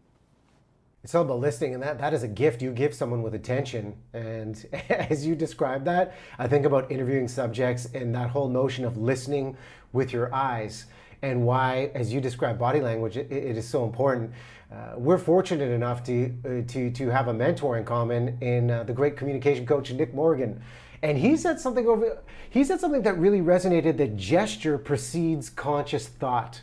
[1.05, 3.95] It's all about listening, and that, that is a gift you give someone with attention.
[4.13, 8.97] And as you describe that, I think about interviewing subjects and that whole notion of
[8.97, 9.57] listening
[9.93, 10.87] with your eyes
[11.23, 14.33] and why, as you describe body language, it, it is so important.
[14.73, 18.85] Uh, we're fortunate enough to, uh, to, to have a mentor in common in uh,
[18.85, 20.61] the great communication coach Nick Morgan.
[21.03, 22.19] And he said something over
[22.51, 26.63] he said something that really resonated that gesture precedes conscious thought.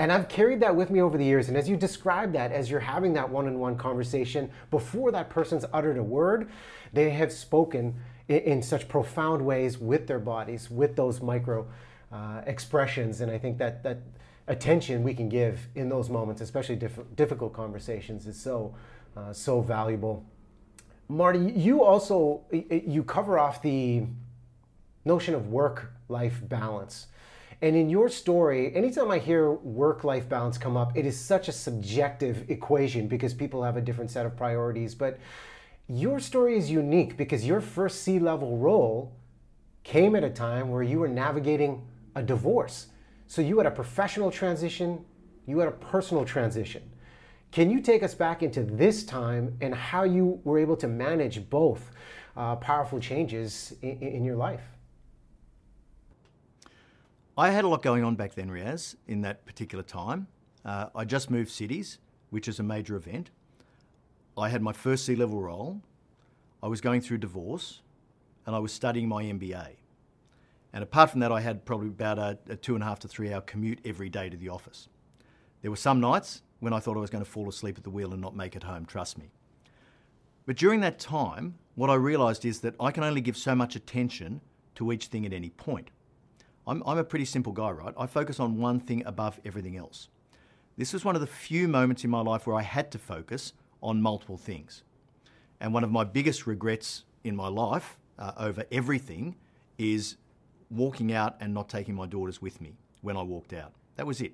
[0.00, 1.48] And I've carried that with me over the years.
[1.48, 5.28] And as you describe that, as you're having that one on one conversation, before that
[5.28, 6.50] person's uttered a word,
[6.94, 11.68] they have spoken in, in such profound ways with their bodies, with those micro
[12.10, 13.20] uh, expressions.
[13.20, 13.98] And I think that, that
[14.48, 18.74] attention we can give in those moments, especially diff- difficult conversations, is so,
[19.18, 20.24] uh, so valuable.
[21.08, 24.04] Marty, you also you cover off the
[25.04, 27.08] notion of work life balance
[27.62, 31.48] and in your story, anytime I hear work life balance come up, it is such
[31.48, 34.94] a subjective equation because people have a different set of priorities.
[34.94, 35.18] But
[35.86, 39.12] your story is unique because your first C level role
[39.84, 42.86] came at a time where you were navigating a divorce.
[43.26, 45.04] So you had a professional transition,
[45.46, 46.82] you had a personal transition.
[47.52, 51.50] Can you take us back into this time and how you were able to manage
[51.50, 51.90] both
[52.36, 54.62] uh, powerful changes in, in your life?
[57.40, 60.26] I had a lot going on back then, Riaz, in that particular time.
[60.62, 61.98] Uh, I just moved cities,
[62.28, 63.30] which is a major event.
[64.36, 65.80] I had my first C level role.
[66.62, 67.80] I was going through divorce,
[68.44, 69.68] and I was studying my MBA.
[70.74, 73.08] And apart from that, I had probably about a, a two and a half to
[73.08, 74.90] three hour commute every day to the office.
[75.62, 77.90] There were some nights when I thought I was going to fall asleep at the
[77.90, 79.30] wheel and not make it home, trust me.
[80.44, 83.76] But during that time, what I realised is that I can only give so much
[83.76, 84.42] attention
[84.74, 85.90] to each thing at any point.
[86.66, 87.94] I'm, I'm a pretty simple guy, right?
[87.98, 90.08] I focus on one thing above everything else.
[90.76, 93.52] This was one of the few moments in my life where I had to focus
[93.82, 94.82] on multiple things.
[95.60, 99.36] And one of my biggest regrets in my life uh, over everything
[99.78, 100.16] is
[100.70, 103.72] walking out and not taking my daughters with me when I walked out.
[103.96, 104.32] That was it.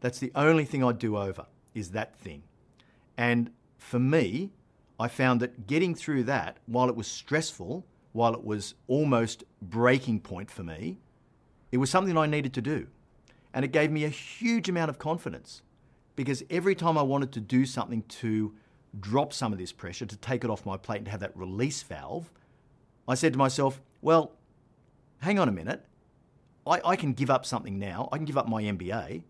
[0.00, 2.42] That's the only thing I'd do over, is that thing.
[3.16, 4.50] And for me,
[4.98, 10.20] I found that getting through that, while it was stressful, while it was almost breaking
[10.20, 10.98] point for me,
[11.76, 12.86] it was something I needed to do.
[13.52, 15.60] And it gave me a huge amount of confidence
[16.14, 18.54] because every time I wanted to do something to
[18.98, 21.82] drop some of this pressure, to take it off my plate and have that release
[21.82, 22.32] valve,
[23.06, 24.32] I said to myself, well,
[25.18, 25.84] hang on a minute.
[26.66, 28.08] I, I can give up something now.
[28.10, 29.24] I can give up my MBA,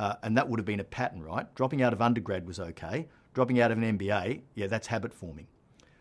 [0.00, 1.54] uh, and that would have been a pattern, right?
[1.54, 3.06] Dropping out of undergrad was okay.
[3.34, 5.46] Dropping out of an MBA, yeah, that's habit forming.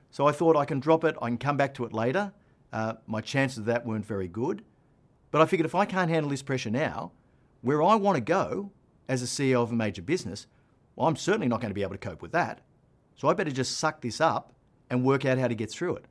[0.09, 2.33] So I thought I can drop it, I can come back to it later.
[2.71, 4.63] Uh, my chances of that weren't very good.
[5.33, 7.11] But I figured if I can't handle this pressure now,
[7.61, 8.71] where I want to go
[9.09, 10.45] as a CEO of a major business,
[10.95, 12.61] well, I'm certainly not going to be able to cope with that.
[13.15, 14.53] So I better just suck this up
[14.91, 16.05] and work out how to get through it.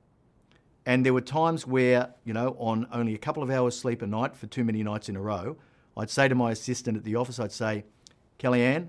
[0.87, 4.09] And there were times where, you know, on only a couple of hours sleep a
[4.09, 5.57] night for too many nights in a row,
[5.97, 7.85] I'd say to my assistant at the office, I'd say,
[8.41, 8.89] Kellyanne,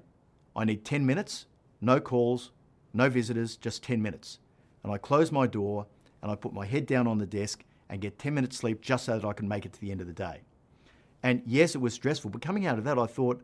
[0.55, 1.45] I need 10 minutes,
[1.79, 2.49] no calls,
[2.91, 4.39] no visitors, just 10 minutes.
[4.81, 5.85] And I close my door
[6.23, 9.05] and I put my head down on the desk and get 10 minutes sleep just
[9.05, 10.41] so that I can make it to the end of the day.
[11.21, 13.41] And yes, it was stressful, but coming out of that, I thought,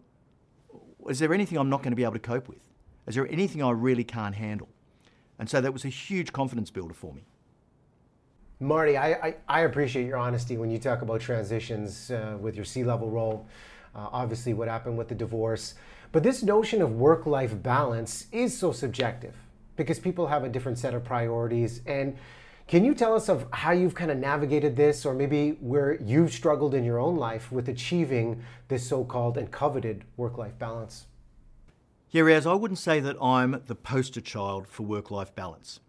[1.07, 2.59] is there anything I'm not going to be able to cope with?
[3.07, 4.69] Is there anything I really can't handle?
[5.39, 7.23] And so that was a huge confidence builder for me.
[8.59, 12.65] Marty, I, I, I appreciate your honesty when you talk about transitions uh, with your
[12.65, 13.47] C level role.
[13.95, 15.75] Uh, obviously, what happened with the divorce.
[16.11, 19.33] But this notion of work life balance is so subjective
[19.77, 21.81] because people have a different set of priorities.
[21.85, 22.17] And
[22.69, 26.31] can you tell us of how you've kind of navigated this, or maybe where you've
[26.31, 31.07] struggled in your own life with achieving this so-called and coveted work-life balance?
[32.11, 35.79] Yeah, Riaz, I wouldn't say that I'm the poster child for work-life balance.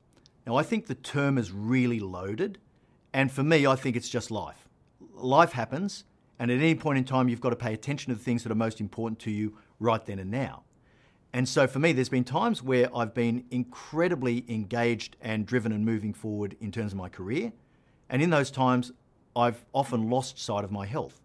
[0.46, 2.56] Now, I think the term is really loaded,
[3.12, 4.66] and for me, I think it's just life.
[5.12, 6.04] Life happens,
[6.38, 8.50] and at any point in time, you've got to pay attention to the things that
[8.50, 10.62] are most important to you right then and now.
[11.32, 15.84] And so for me, there's been times where I've been incredibly engaged and driven and
[15.84, 17.52] moving forward in terms of my career.
[18.08, 18.92] And in those times,
[19.36, 21.20] I've often lost sight of my health.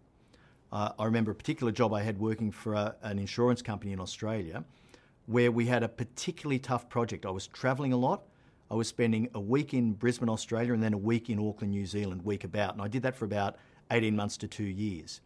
[0.72, 4.00] Uh, I remember a particular job I had working for a, an insurance company in
[4.00, 4.64] Australia
[5.26, 7.26] where we had a particularly tough project.
[7.26, 8.22] I was traveling a lot.
[8.70, 11.86] I was spending a week in Brisbane, Australia, and then a week in Auckland, New
[11.86, 12.74] Zealand, week about.
[12.74, 13.56] And I did that for about
[13.90, 15.20] 18 months to two years.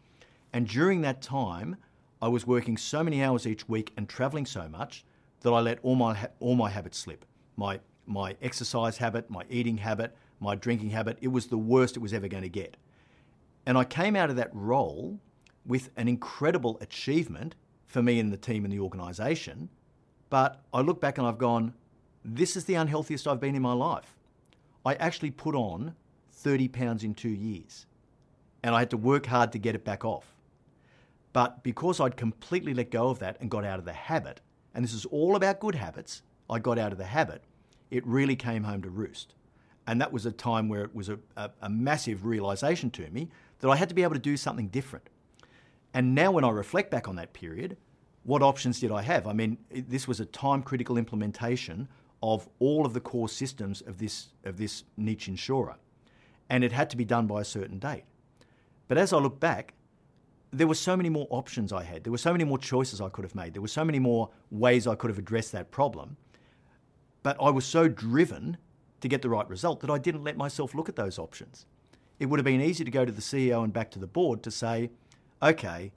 [0.53, 1.77] And during that time,
[2.23, 5.05] I was working so many hours each week and traveling so much
[5.41, 7.25] that I let all my, ha- all my habits slip.
[7.57, 12.01] My, my exercise habit, my eating habit, my drinking habit, it was the worst it
[12.01, 12.77] was ever going to get.
[13.65, 15.19] And I came out of that role
[15.65, 17.55] with an incredible achievement
[17.87, 19.69] for me and the team and the organisation.
[20.29, 21.75] But I look back and I've gone,
[22.25, 24.15] this is the unhealthiest I've been in my life.
[24.85, 25.95] I actually put on
[26.33, 27.87] 30 pounds in two years
[28.63, 30.35] and I had to work hard to get it back off.
[31.33, 34.41] But because I'd completely let go of that and got out of the habit,
[34.75, 37.45] and this is all about good habits, I got out of the habit,
[37.91, 39.35] it really came home to roost.
[39.87, 43.29] And that was a time where it was a, a, a massive realization to me
[43.61, 45.09] that I had to be able to do something different.
[45.95, 47.77] And now, when I reflect back on that period,
[48.23, 49.27] what options did I have?
[49.27, 51.89] I mean, this was a time critical implementation
[52.23, 55.77] of all of the core systems of this, of this niche insurer.
[56.49, 58.05] And it had to be done by a certain date.
[58.89, 59.75] But as I look back,
[60.53, 62.05] there were so many more options I had.
[62.05, 63.55] There were so many more choices I could have made.
[63.55, 66.17] There were so many more ways I could have addressed that problem.
[67.23, 68.57] But I was so driven
[69.01, 71.67] to get the right result that I didn't let myself look at those options.
[72.19, 74.43] It would have been easy to go to the CEO and back to the board
[74.43, 74.91] to say,
[75.43, 75.93] okay,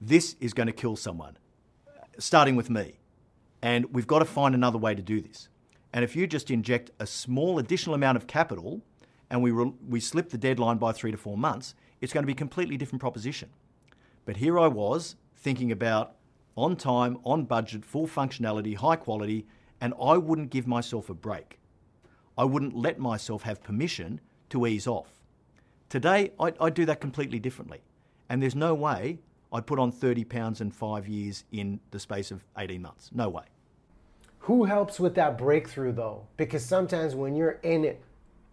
[0.00, 1.38] this is going to kill someone,
[2.18, 2.98] starting with me.
[3.62, 5.48] And we've got to find another way to do this.
[5.92, 8.82] And if you just inject a small additional amount of capital
[9.30, 12.26] and we, re- we slip the deadline by three to four months, it's going to
[12.26, 13.50] be a completely different proposition.
[14.24, 16.14] But here I was thinking about
[16.56, 19.46] on time, on budget, full functionality, high quality,
[19.80, 21.58] and I wouldn't give myself a break.
[22.36, 25.08] I wouldn't let myself have permission to ease off.
[25.88, 27.82] Today, I, I do that completely differently.
[28.28, 29.18] And there's no way
[29.52, 33.10] I'd put on 30 pounds in five years in the space of 18 months.
[33.12, 33.44] No way.
[34.40, 36.26] Who helps with that breakthrough though?
[36.36, 38.00] Because sometimes when you're in it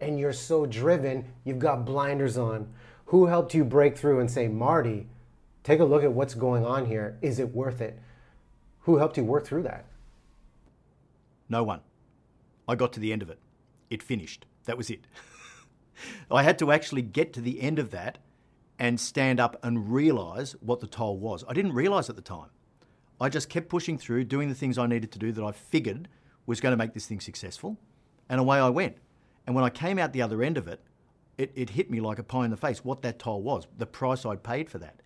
[0.00, 2.68] and you're so driven, you've got blinders on.
[3.06, 5.08] Who helped you break through and say, Marty,
[5.62, 7.18] Take a look at what's going on here.
[7.20, 7.98] Is it worth it?
[8.80, 9.84] Who helped you work through that?
[11.48, 11.80] No one.
[12.66, 13.38] I got to the end of it.
[13.90, 14.46] It finished.
[14.64, 15.06] That was it.
[16.30, 18.18] I had to actually get to the end of that
[18.78, 21.44] and stand up and realize what the toll was.
[21.46, 22.48] I didn't realize at the time.
[23.20, 26.08] I just kept pushing through, doing the things I needed to do that I figured
[26.46, 27.76] was going to make this thing successful,
[28.30, 28.96] and away I went.
[29.46, 30.80] And when I came out the other end of it,
[31.36, 33.86] it, it hit me like a pie in the face what that toll was, the
[33.86, 35.02] price I'd paid for that.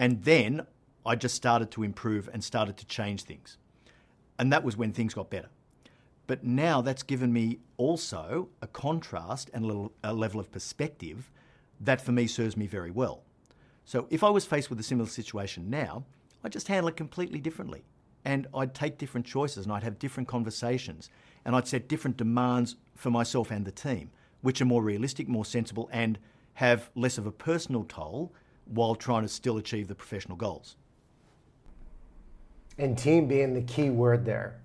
[0.00, 0.66] And then
[1.04, 3.58] I just started to improve and started to change things.
[4.38, 5.50] And that was when things got better.
[6.26, 11.30] But now that's given me also a contrast and a, little, a level of perspective
[11.80, 13.24] that for me serves me very well.
[13.84, 16.04] So if I was faced with a similar situation now,
[16.42, 17.84] I'd just handle it completely differently.
[18.24, 21.10] And I'd take different choices and I'd have different conversations.
[21.44, 25.44] and I'd set different demands for myself and the team, which are more realistic, more
[25.44, 26.18] sensible, and
[26.54, 28.32] have less of a personal toll
[28.70, 30.76] while trying to still achieve the professional goals.
[32.78, 34.60] And team being the key word there.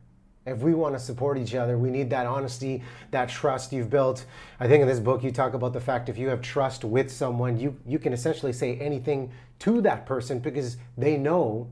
[0.45, 4.25] If we want to support each other, we need that honesty, that trust you've built.
[4.59, 7.11] I think in this book you talk about the fact if you have trust with
[7.11, 11.67] someone, you, you can essentially say anything to that person because they know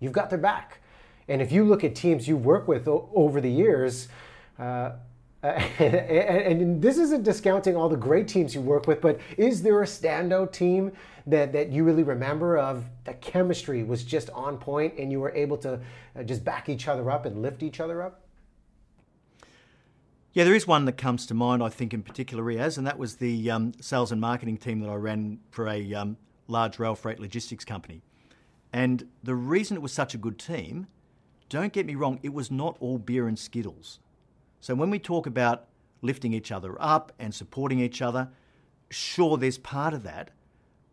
[0.00, 0.80] you've got their back.
[1.28, 4.08] And if you look at teams you work with o- over the years,
[4.58, 4.92] uh,
[5.42, 9.86] and this isn't discounting all the great teams you work with, but is there a
[9.86, 10.90] standout team
[11.30, 15.34] that, that you really remember of the chemistry was just on point and you were
[15.34, 15.80] able to
[16.16, 18.22] uh, just back each other up and lift each other up?
[20.32, 22.98] Yeah, there is one that comes to mind, I think, in particular, Riaz, and that
[22.98, 26.16] was the um, sales and marketing team that I ran for a um,
[26.46, 28.02] large rail freight logistics company.
[28.72, 30.86] And the reason it was such a good team,
[31.48, 33.98] don't get me wrong, it was not all beer and skittles.
[34.60, 35.66] So when we talk about
[36.02, 38.28] lifting each other up and supporting each other,
[38.90, 40.30] sure, there's part of that,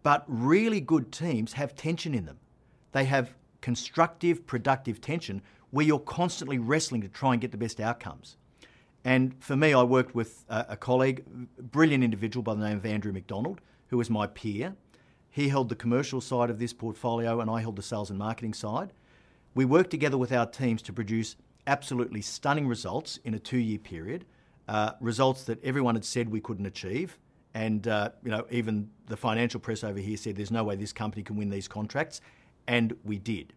[0.06, 2.38] but really good teams have tension in them.
[2.92, 5.42] They have constructive, productive tension
[5.72, 8.38] where you're constantly wrestling to try and get the best outcomes.
[9.04, 11.24] And for me, I worked with a, colleague,
[11.58, 14.76] brilliant individual by the name of Andrew McDonald, who was my peer.
[15.32, 18.54] He held the commercial side of this portfolio, and I held the sales and marketing
[18.54, 18.94] side.
[19.56, 21.36] We worked together with our teams to produce
[21.66, 24.26] absolutely stunning results in a two year period,
[24.68, 27.18] uh, results that everyone had said we couldn't achieve.
[27.56, 30.92] And uh, you know, even the financial press over here said there's no way this
[30.92, 32.20] company can win these contracts,
[32.68, 33.54] and we did.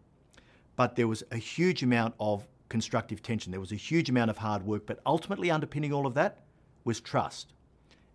[0.77, 3.51] But there was a huge amount of constructive tension.
[3.51, 6.39] There was a huge amount of hard work, but ultimately underpinning all of that
[6.85, 7.51] was trust.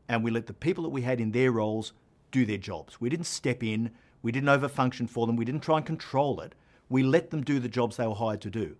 [0.08, 1.92] And we let the people that we had in their roles
[2.30, 2.98] do their jobs.
[2.98, 3.90] We didn't step in,
[4.22, 6.54] we didn't overfunction for them, we didn't try and control it.
[6.88, 8.76] We let them do the jobs they were hired to do.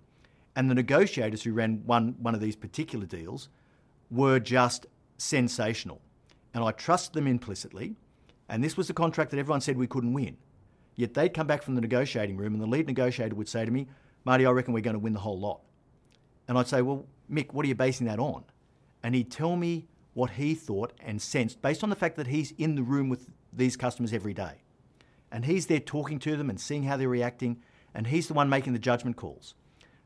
[0.57, 3.50] And the negotiators who ran one, one of these particular deals
[4.11, 4.86] were just
[5.18, 6.00] sensational.
[6.55, 7.96] And I trust them implicitly.
[8.48, 10.36] And this was the contract that everyone said we couldn't win.
[10.96, 13.70] Yet they'd come back from the negotiating room, and the lead negotiator would say to
[13.70, 13.88] me,
[14.24, 15.61] Marty, I reckon we're going to win the whole lot.
[16.46, 18.44] And I'd say, Well, Mick, what are you basing that on?
[19.02, 22.52] And he'd tell me what he thought and sensed based on the fact that he's
[22.52, 24.62] in the room with these customers every day.
[25.32, 27.61] And he's there talking to them and seeing how they're reacting,
[27.92, 29.55] and he's the one making the judgment calls.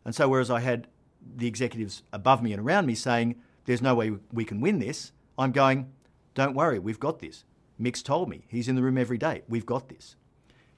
[0.04, 0.88] And so, whereas I had
[1.36, 3.36] the executives above me and around me saying,
[3.66, 5.92] There's no way we can win this, I'm going,
[6.38, 7.42] Don't worry, we've got this.
[7.80, 10.14] Mick's told me, he's in the room every day, we've got this.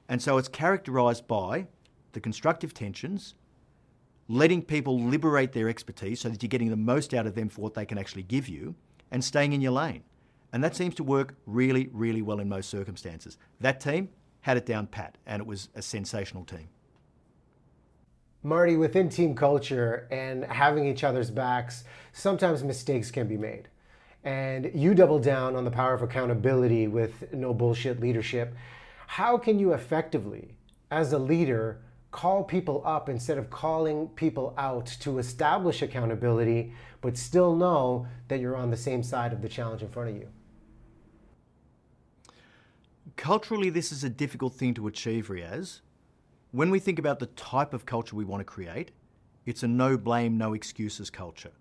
[0.08, 1.66] And so it's characterized by
[2.12, 3.34] the constructive tensions,
[4.26, 7.60] letting people liberate their expertise so that you're getting the most out of them for
[7.60, 8.74] what they can actually give you,
[9.10, 10.02] and staying in your lane.
[10.54, 13.36] And that seems to work really, really well in most circumstances.
[13.60, 14.08] That team
[14.40, 16.70] had it down pat, and it was a sensational team.
[18.42, 21.84] Marty, within team culture and having each other's backs,
[22.14, 23.68] sometimes mistakes can be made.
[24.24, 28.54] And you double down on the power of accountability with no bullshit leadership.
[29.06, 30.54] How can you effectively,
[30.90, 37.16] as a leader, call people up instead of calling people out to establish accountability, but
[37.16, 40.28] still know that you're on the same side of the challenge in front of you?
[43.16, 45.80] Culturally, this is a difficult thing to achieve, Riaz,
[46.52, 48.90] when we think about the type of culture we want to create,
[49.46, 51.52] it's a no blame, no excuses culture.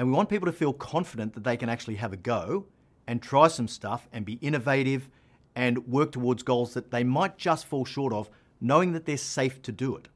[0.00, 2.64] And we want people to feel confident that they can actually have a go
[3.06, 5.10] and try some stuff and be innovative
[5.54, 8.30] and work towards goals that they might just fall short of,
[8.62, 10.08] knowing that they're safe to do it.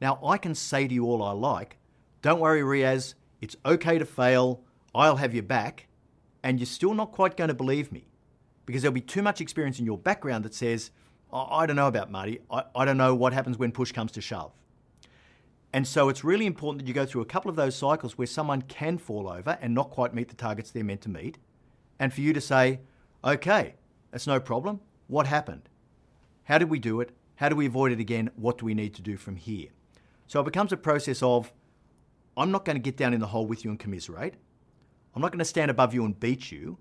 [0.00, 1.78] Now, I can say to you all I like,
[2.20, 5.86] don't worry, Riaz, it's okay to fail, I'll have your back,
[6.42, 8.08] and you're still not quite going to believe me
[8.66, 10.90] because there'll be too much experience in your background that says,
[11.32, 12.40] I don't know about Marty.
[12.50, 14.50] I, I don't know what happens when push comes to shove.
[15.72, 18.26] And so it's really important that you go through a couple of those cycles where
[18.26, 21.38] someone can fall over and not quite meet the targets they're meant to meet.
[21.98, 22.80] And for you to say,
[23.24, 23.74] okay,
[24.10, 24.80] that's no problem.
[25.06, 25.68] What happened?
[26.44, 27.10] How did we do it?
[27.36, 28.30] How do we avoid it again?
[28.36, 29.68] What do we need to do from here?
[30.26, 31.52] So it becomes a process of
[32.36, 34.34] I'm not going to get down in the hole with you and commiserate.
[35.14, 36.78] I'm not going to stand above you and beat you,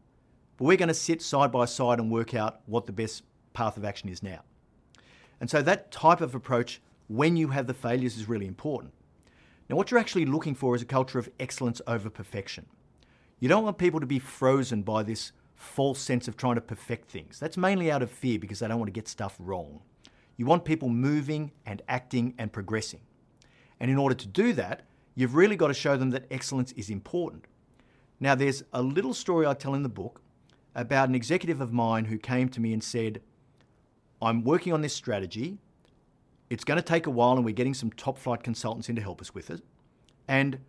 [0.58, 3.24] but we're going to sit side by side and work out what the best
[3.54, 4.42] path of action is now.
[5.40, 8.94] And so that type of approach, when you have the failures, is really important.
[9.70, 12.68] Now, what you're actually looking for is a culture of excellence over perfection.
[13.40, 17.10] You don't want people to be frozen by this false sense of trying to perfect
[17.12, 17.40] things.
[17.40, 19.82] That's mainly out of fear because they don't want to get stuff wrong.
[20.38, 23.02] You want people moving and acting and progressing.
[23.80, 24.84] And in order to do that,
[25.16, 27.46] you've really got to show them that excellence is important.
[28.20, 30.22] Now, there's a little story I tell in the book
[30.76, 33.22] about an executive of mine who came to me and said,
[34.22, 35.58] I'm working on this strategy.
[36.50, 39.02] It's going to take a while, and we're getting some top flight consultants in to
[39.02, 39.62] help us with it.
[40.28, 40.60] And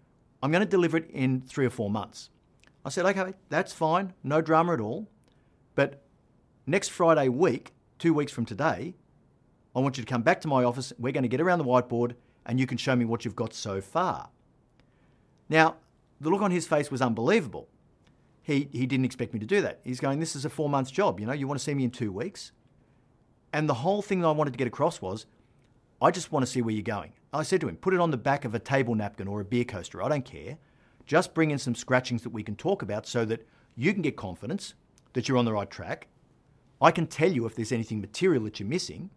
[0.43, 2.31] I'm going to deliver it in three or four months.
[2.85, 5.09] I said, okay, that's fine, no drama at all.
[5.75, 6.03] But
[6.67, 8.95] next Friday week, two weeks from today,
[9.75, 10.93] I want you to come back to my office.
[10.99, 12.15] We're going to get around the whiteboard
[12.47, 14.31] and you can show me what you've got so far.
[15.49, 15.77] Now,
[16.21, 17.69] the look on his face was unbelievable.
[18.43, 19.81] He, he didn't expect me to do that.
[19.85, 21.21] He's going, This is a four month job.
[21.21, 22.53] You know, you want to see me in two weeks?
[23.53, 25.27] And the whole thing that I wanted to get across was,
[26.03, 27.13] I just want to see where you're going.
[27.33, 29.45] I said to him, put it on the back of a table napkin or a
[29.45, 30.03] beer coaster.
[30.03, 30.57] I don't care.
[31.07, 33.47] Just bring in some scratchings that we can talk about so that
[33.77, 34.75] you can get confidence
[35.13, 36.09] that you're on the right track.
[36.81, 39.11] I can tell you if there's anything material that you're missing,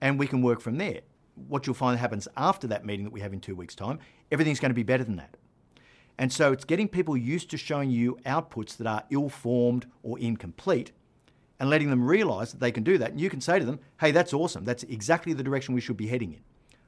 [0.00, 1.00] and we can work from there.
[1.48, 3.98] What you'll find happens after that meeting that we have in two weeks' time,
[4.32, 5.36] everything's going to be better than that.
[6.18, 10.18] And so it's getting people used to showing you outputs that are ill formed or
[10.18, 10.92] incomplete
[11.60, 13.10] and letting them realize that they can do that.
[13.10, 14.64] And you can say to them, hey, that's awesome.
[14.64, 16.40] That's exactly the direction we should be heading in.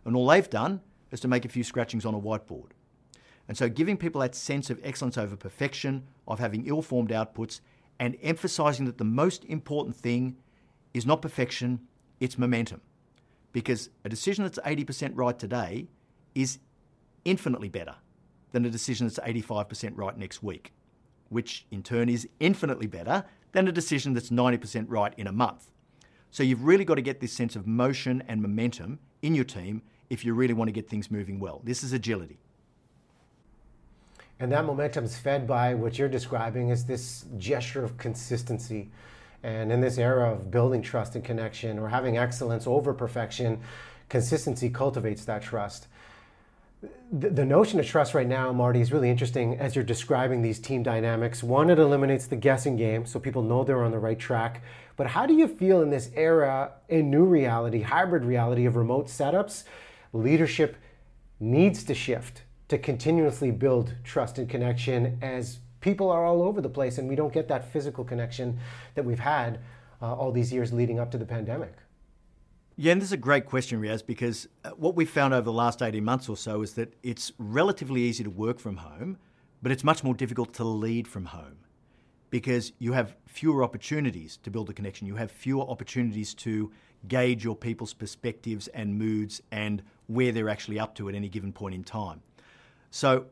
[0.07, 2.71] And all they've done is to make a few scratchings on a whiteboard.
[3.47, 7.61] And so giving people that sense of excellence over perfection, of having ill formed outputs,
[8.01, 10.37] and emphasizing that the most important thing
[10.95, 11.81] is not perfection,
[12.19, 12.81] it's momentum.
[13.53, 15.87] Because a decision that's 80% right today
[16.35, 16.61] is
[17.27, 17.97] infinitely better
[18.53, 20.73] than a decision that's 85% right next week,
[21.29, 25.71] which in turn is infinitely better than a decision that's 90% right in a month.
[26.31, 29.83] So you've really got to get this sense of motion and momentum in your team
[30.11, 31.61] if you really want to get things moving well.
[31.63, 32.39] This is agility.
[34.41, 38.91] And that momentum is fed by what you're describing as this gesture of consistency.
[39.43, 43.61] And in this era of building trust and connection or having excellence over perfection,
[44.09, 45.87] consistency cultivates that trust
[47.13, 50.59] the, the notion of trust right now, Marty, is really interesting as you're describing these
[50.59, 51.43] team dynamics.
[51.43, 54.63] One, it eliminates the guessing game so people know they're on the right track.
[54.97, 59.07] But how do you feel in this era, in new reality, hybrid reality of remote
[59.07, 59.65] setups?
[60.13, 60.77] Leadership
[61.39, 66.69] needs to shift to continuously build trust and connection as people are all over the
[66.69, 68.59] place and we don't get that physical connection
[68.95, 69.59] that we've had
[70.01, 71.75] uh, all these years leading up to the pandemic.
[72.77, 75.53] Yeah, and this is a great question, Riaz, because uh, what we've found over the
[75.53, 79.19] last 18 months or so is that it's relatively easy to work from home,
[79.61, 81.59] but it's much more difficult to lead from home
[82.31, 85.07] because you have fewer opportunities to build a connection.
[85.07, 86.73] You have fewer opportunities to
[87.07, 91.53] gauge your people's perspectives and moods and where they're actually up to at any given
[91.53, 92.23] point in time.
[92.91, 93.27] So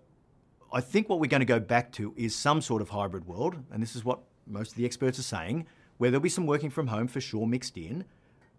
[0.71, 3.57] I think what we're going to go back to is some sort of hybrid world,
[3.73, 5.67] and this is what most of the experts are saying,
[5.97, 8.05] where there'll be some working from home for sure mixed in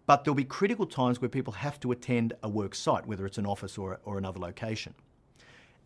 [0.06, 3.38] but there'll be critical times where people have to attend a work site, whether it's
[3.38, 4.94] an office or, or another location.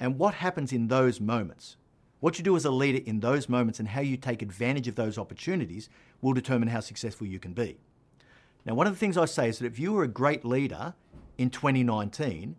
[0.00, 1.76] And what happens in those moments,
[2.20, 4.94] what you do as a leader in those moments and how you take advantage of
[4.94, 5.88] those opportunities
[6.22, 7.78] will determine how successful you can be.
[8.64, 10.94] Now, one of the things I say is that if you were a great leader
[11.38, 12.56] in 2019,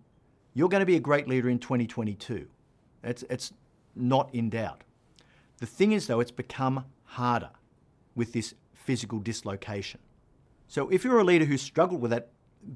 [0.53, 2.47] you're going to be a great leader in 2022.
[3.03, 3.53] It's, it's
[3.95, 4.83] not in doubt.
[5.57, 7.49] The thing is, though, it's become harder
[8.15, 9.99] with this physical dislocation.
[10.67, 12.29] So if you're a leader who struggled with that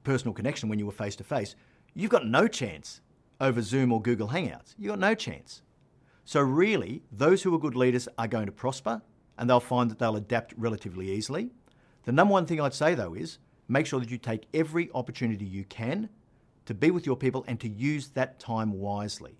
[0.04, 1.56] personal connection when you were face to face,
[1.94, 3.02] you've got no chance
[3.39, 4.76] over Zoom or Google Hangouts.
[4.78, 5.62] You've got no chance.
[6.24, 9.02] So, really, those who are good leaders are going to prosper
[9.38, 11.50] and they'll find that they'll adapt relatively easily.
[12.04, 15.46] The number one thing I'd say, though, is make sure that you take every opportunity
[15.46, 16.10] you can
[16.66, 19.36] to be with your people and to use that time wisely.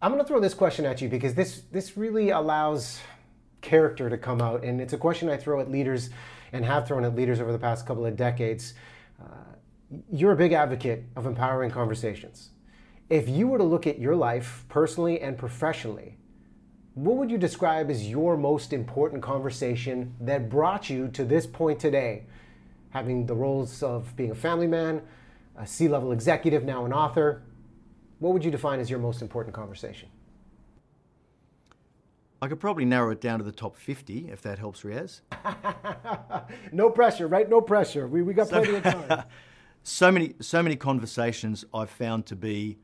[0.00, 3.00] I'm going to throw this question at you because this, this really allows
[3.60, 4.64] character to come out.
[4.64, 6.10] And it's a question I throw at leaders
[6.52, 8.74] and have thrown at leaders over the past couple of decades.
[9.20, 9.56] Uh,
[10.10, 12.50] you're a big advocate of empowering conversations.
[13.08, 16.18] If you were to look at your life personally and professionally,
[16.94, 21.78] what would you describe as your most important conversation that brought you to this point
[21.78, 22.24] today?
[22.90, 25.02] Having the roles of being a family man,
[25.56, 27.42] a C level executive, now an author,
[28.18, 30.08] what would you define as your most important conversation?
[32.40, 35.22] I could probably narrow it down to the top 50 if that helps, Riaz.
[36.72, 37.48] no pressure, right?
[37.48, 38.06] No pressure.
[38.06, 39.24] We, we got so, plenty of time.
[39.82, 42.78] so many, so many conversations I've found to be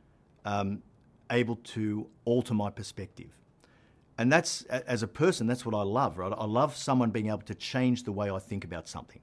[0.44, 0.82] um,
[1.30, 3.30] able to alter my perspective.
[4.18, 6.32] And that's, as a person, that's what I love, right?
[6.36, 9.20] I love someone being able to change the way I think about something.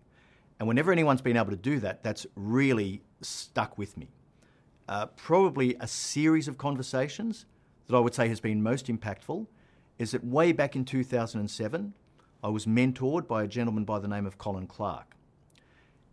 [0.60, 4.10] And whenever anyone's been able to do that, that's really stuck with me.
[4.88, 7.46] Uh, probably a series of conversations
[7.88, 9.48] that I would say has been most impactful
[10.02, 11.93] is that way back in 2007,
[12.43, 15.16] I was mentored by a gentleman by the name of Colin Clark.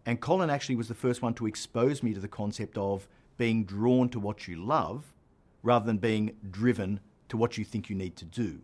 [0.04, 3.08] And Colin actually was the first one to expose me to the concept of
[3.38, 5.14] being drawn to what you love
[5.62, 8.60] rather than being driven to what you think you need to do.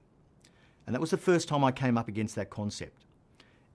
[0.86, 3.06] And that was the first time I came up against that concept.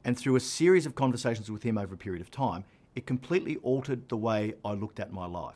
[0.05, 3.57] And through a series of conversations with him over a period of time, it completely
[3.63, 5.55] altered the way I looked at my life.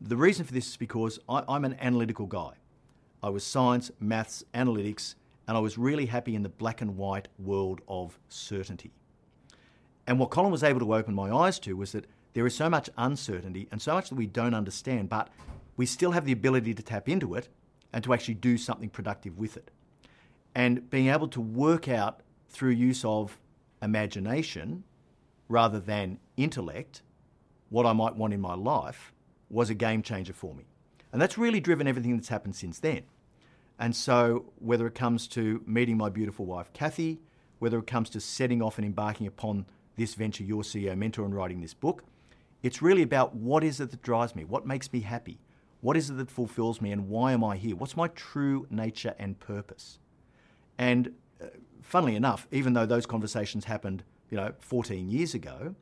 [0.00, 2.52] The reason for this is because I, am an analytical guy.
[3.22, 5.14] I was science, maths, analytics,
[5.46, 8.90] and I was really happy in the black and white world of certainty.
[10.06, 12.68] And what Colin was able to open my eyes to was that there is so
[12.68, 15.28] much uncertainty and so much that we don't understand, but
[15.76, 17.48] we still have the ability to tap into it
[17.92, 19.70] and to actually do something productive with it.
[20.54, 23.38] And being able to work out through use of
[23.80, 24.84] imagination
[25.48, 27.02] rather than intellect
[27.70, 29.12] what I might want in my life
[29.48, 30.64] was a game changer for me.
[31.12, 33.02] And that's really driven everything that's happened since then.
[33.78, 37.20] And so, whether it comes to meeting my beautiful wife, Kathy,
[37.58, 41.34] whether it comes to setting off and embarking upon this venture, Your CEO Mentor, and
[41.34, 42.04] writing this book,
[42.62, 44.44] it's really about what is it that drives me?
[44.44, 45.38] What makes me happy?
[45.80, 46.92] What is it that fulfills me?
[46.92, 47.74] And why am I here?
[47.74, 49.98] What's my true nature and purpose?
[50.78, 51.46] And uh,
[51.82, 55.74] funnily enough, even though those conversations happened, you know, 14 years ago,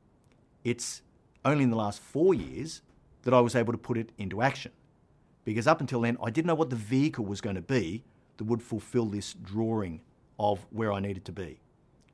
[0.64, 1.02] it's
[1.44, 2.82] only in the last four years
[3.22, 4.72] that I was able to put it into action.
[5.44, 8.04] Because up until then, I didn't know what the vehicle was going to be
[8.36, 10.00] that would fulfill this drawing
[10.38, 11.60] of where I needed to be.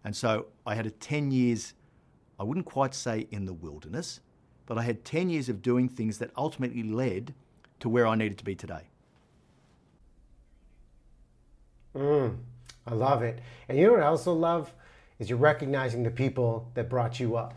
[0.04, 1.74] And so I had a 10 years,
[2.38, 4.20] I wouldn't quite say in the wilderness,
[4.66, 7.34] but I had 10 years of doing things that ultimately led
[7.80, 8.82] to where I needed to be today.
[11.94, 12.36] Mm,
[12.86, 13.40] I love it.
[13.68, 14.72] And you know what I also love
[15.18, 17.54] is you're recognizing the people that brought you up.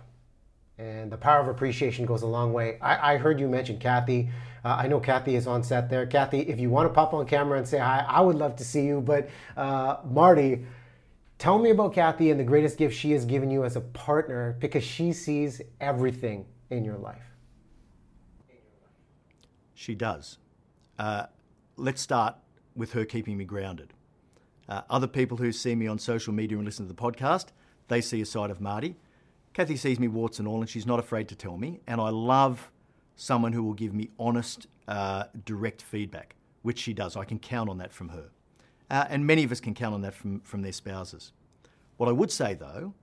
[0.80, 2.78] And the power of appreciation goes a long way.
[2.82, 4.30] I, I heard you mention Kathy.
[4.64, 6.08] Uh, I know Kathy is on set there.
[6.08, 8.64] Kathy, if you want to pop on camera and say hi, I would love to
[8.64, 9.02] see you.
[9.02, 10.66] But uh, Marty,
[11.38, 14.56] tell me about Kathy and the greatest gift she has given you as a partner
[14.62, 17.24] because she sees everything in your life.
[19.74, 20.38] She does.
[20.98, 21.26] Uh,
[21.76, 22.36] let's start
[22.74, 23.94] with her keeping me grounded.
[24.70, 27.48] Uh, other people who see me on social media and listen to the podcast,
[27.90, 28.96] they see a side of Marty.
[29.60, 31.82] Kathy sees me warts and all, and she's not afraid to tell me.
[31.86, 32.72] And I love
[33.18, 37.18] someone who will give me honest, uh, direct feedback, which she does.
[37.18, 38.30] I can count on that from her.
[38.90, 41.34] Uh, and many of us can count on that from, from their spouses.
[41.98, 42.94] What I would say, though,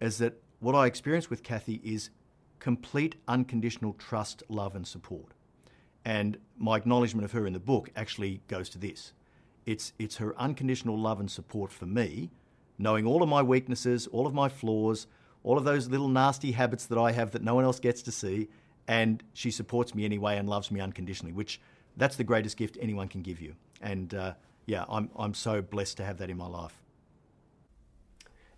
[0.00, 2.10] is that what I experience with Kathy is
[2.60, 5.32] complete unconditional trust, love, and support.
[6.04, 9.14] And my acknowledgement of her in the book actually goes to this
[9.66, 12.30] it's, it's her unconditional love and support for me,
[12.78, 15.08] knowing all of my weaknesses, all of my flaws,
[15.44, 18.10] all of those little nasty habits that I have that no one else gets to
[18.10, 18.48] see.
[18.88, 21.60] And she supports me anyway and loves me unconditionally, which
[21.96, 23.54] that's the greatest gift anyone can give you.
[23.80, 24.34] And uh,
[24.66, 26.80] yeah, I'm, I'm so blessed to have that in my life.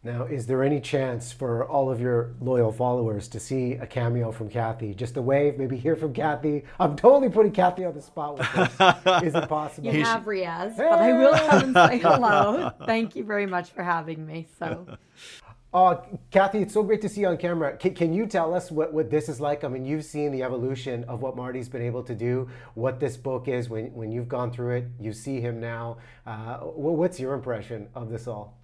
[0.03, 4.31] Now, is there any chance for all of your loyal followers to see a cameo
[4.31, 4.95] from Kathy?
[4.95, 6.63] Just a wave, maybe hear from Kathy.
[6.79, 9.23] I'm totally putting Kathy on the spot with this.
[9.25, 9.93] is it possible?
[9.93, 12.71] You have Riaz, but I will come and say hello.
[12.85, 14.47] Thank you very much for having me.
[14.61, 14.87] So.
[15.77, 16.01] Uh,
[16.31, 17.77] Kathy, it's so great to see you on camera.
[17.77, 19.63] Can, can, you tell us what, what this is like?
[19.63, 23.19] I mean, you've seen the evolution of what Marty's been able to do, what this
[23.19, 24.87] book is when, when you've gone through it.
[24.99, 25.99] You see him now.
[26.27, 28.57] Uh, what's your impression of this all?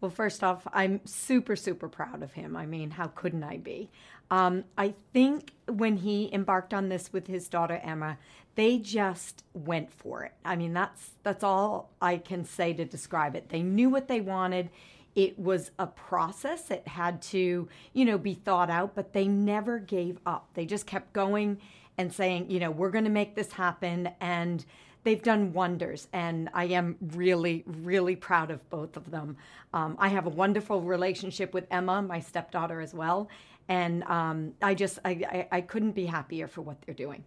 [0.00, 2.56] Well, first off, I'm super, super proud of him.
[2.56, 3.90] I mean, how couldn't I be?
[4.30, 8.16] Um, I think when he embarked on this with his daughter Emma,
[8.54, 10.34] they just went for it.
[10.44, 13.48] I mean, that's that's all I can say to describe it.
[13.48, 14.70] They knew what they wanted.
[15.14, 16.70] It was a process.
[16.70, 20.48] It had to, you know, be thought out, but they never gave up.
[20.54, 21.60] They just kept going
[21.96, 24.64] and saying, you know, we're going to make this happen and
[25.04, 29.36] they've done wonders, and I am really, really proud of both of them.
[29.72, 33.28] Um, I have a wonderful relationship with Emma, my stepdaughter, as well,
[33.68, 37.22] and um, I just I, I, I couldn't be happier for what they're doing.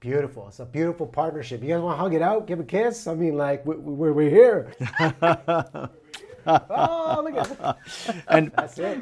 [0.00, 0.48] Beautiful.
[0.48, 1.60] It's a beautiful partnership.
[1.62, 3.06] You guys want to hug it out, give a kiss?
[3.06, 4.72] I mean, like we're, we're here.
[6.48, 7.78] oh, look at that.
[8.28, 8.52] And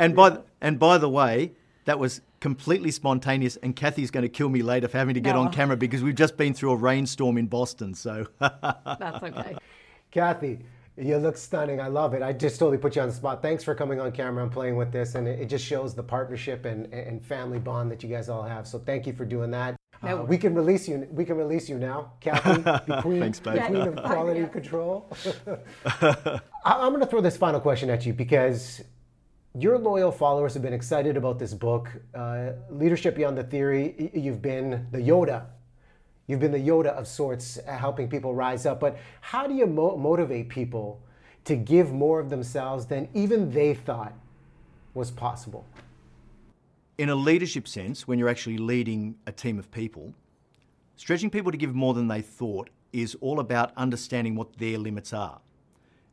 [0.00, 1.52] and by and by the way,
[1.84, 5.34] that was completely spontaneous, and Kathy's going to kill me later for having to get
[5.34, 5.42] no.
[5.42, 7.94] on camera because we've just been through a rainstorm in Boston.
[7.94, 9.56] So that's okay.
[10.10, 10.60] Kathy,
[10.96, 11.80] you look stunning.
[11.80, 12.22] I love it.
[12.22, 13.42] I just totally put you on the spot.
[13.42, 16.02] Thanks for coming on camera and playing with this, and it, it just shows the
[16.02, 18.66] partnership and, and family bond that you guys all have.
[18.66, 19.76] So thank you for doing that.
[20.02, 20.20] No.
[20.20, 21.06] Uh, we can release you.
[21.10, 25.10] We can release you now, Kathy, the queen, Thanks, the queen of quality control.
[26.68, 28.82] I'm going to throw this final question at you because
[29.54, 34.10] your loyal followers have been excited about this book, uh, Leadership Beyond the Theory.
[34.12, 35.44] You've been the Yoda.
[36.26, 38.80] You've been the Yoda of sorts, uh, helping people rise up.
[38.80, 41.00] But how do you mo- motivate people
[41.44, 44.12] to give more of themselves than even they thought
[44.92, 45.64] was possible?
[46.98, 50.12] In a leadership sense, when you're actually leading a team of people,
[50.96, 55.12] stretching people to give more than they thought is all about understanding what their limits
[55.12, 55.38] are.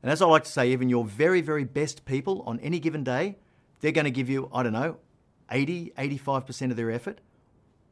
[0.03, 3.03] And as I like to say, even your very, very best people on any given
[3.03, 3.37] day,
[3.79, 4.97] they're going to give you, I don't know,
[5.49, 7.21] 80, 85% of their effort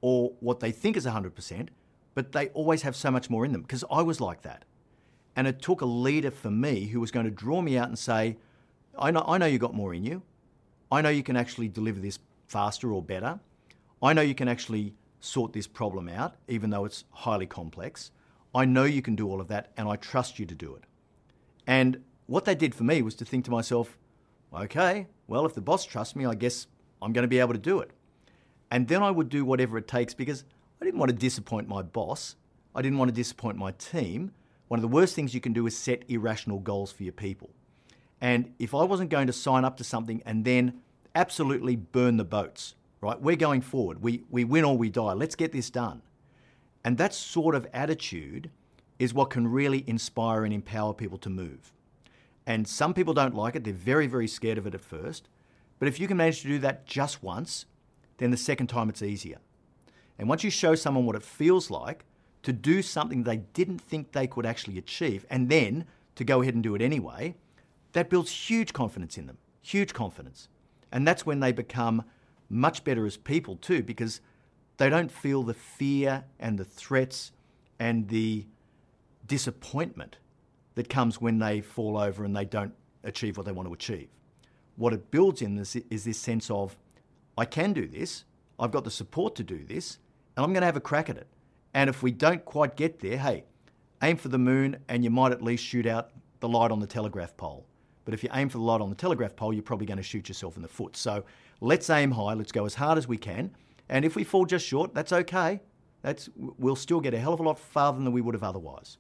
[0.02, 1.70] or what they think is 100%,
[2.14, 4.66] but they always have so much more in them because I was like that.
[5.36, 7.98] And it took a leader for me who was going to draw me out and
[7.98, 8.38] say,
[9.00, 10.22] I know, I know you got more in you.
[10.92, 13.40] I know you can actually deliver this faster or better.
[14.04, 18.12] I know you can actually sort this problem out, even though it's highly complex.
[18.54, 20.84] I know you can do all of that, and I trust you to do it.
[21.68, 23.98] And what that did for me was to think to myself,
[24.54, 26.68] okay, well, if the boss trusts me, I guess
[27.02, 27.92] I'm going to be able to do it.
[28.70, 30.44] And then I would do whatever it takes because
[30.82, 32.36] I didn't want to disappoint my boss.
[32.74, 34.32] I didn't want to disappoint my team.
[34.68, 37.50] One of the worst things you can do is set irrational goals for your people.
[38.22, 40.80] And if I wasn't going to sign up to something and then
[41.16, 43.20] absolutely burn the boats, right?
[43.20, 44.02] We're going forward.
[44.02, 45.14] We, we win or we die.
[45.14, 46.02] Let's get this done.
[46.86, 48.50] And that sort of attitude
[49.02, 51.74] is what can really inspire and empower people to move.
[52.46, 55.28] And some people don't like it, they're very, very scared of it at first.
[55.80, 57.66] But if you can manage to do that just once,
[58.20, 59.40] then the second time it's easier.
[60.20, 62.06] And once you show someone what it feels like
[62.44, 66.54] to do something they didn't think they could actually achieve, and then to go ahead
[66.54, 67.34] and do it anyway,
[67.94, 70.48] that builds huge confidence in them, huge confidence.
[70.92, 72.04] And that's when they become
[72.52, 74.22] much better as people too, because
[74.78, 77.32] they don't feel the fear and the threats
[77.80, 78.46] and the
[79.28, 80.18] disappointment
[80.76, 84.08] that comes when they fall over and they don't achieve what they want to achieve.
[84.76, 86.78] What it builds in this is this sense of,
[87.38, 88.26] I can do this,
[88.60, 89.98] I've got the support to do this,
[90.36, 91.28] and I'm going to have a crack at it.
[91.74, 93.44] And if we don't quite get there, hey,
[94.04, 96.88] aim for the moon and you might at least shoot out the light on the
[96.88, 97.66] telegraph pole.
[98.06, 100.04] But if you aim for the light on the telegraph pole, you're probably going to
[100.04, 100.98] shoot yourself in the foot.
[100.98, 101.24] So
[101.60, 103.52] let's aim high, let's go as hard as we can.
[103.90, 105.62] And if we fall just short, that's okay.
[106.02, 108.98] That's, we'll still get a hell of a lot farther than we would have otherwise.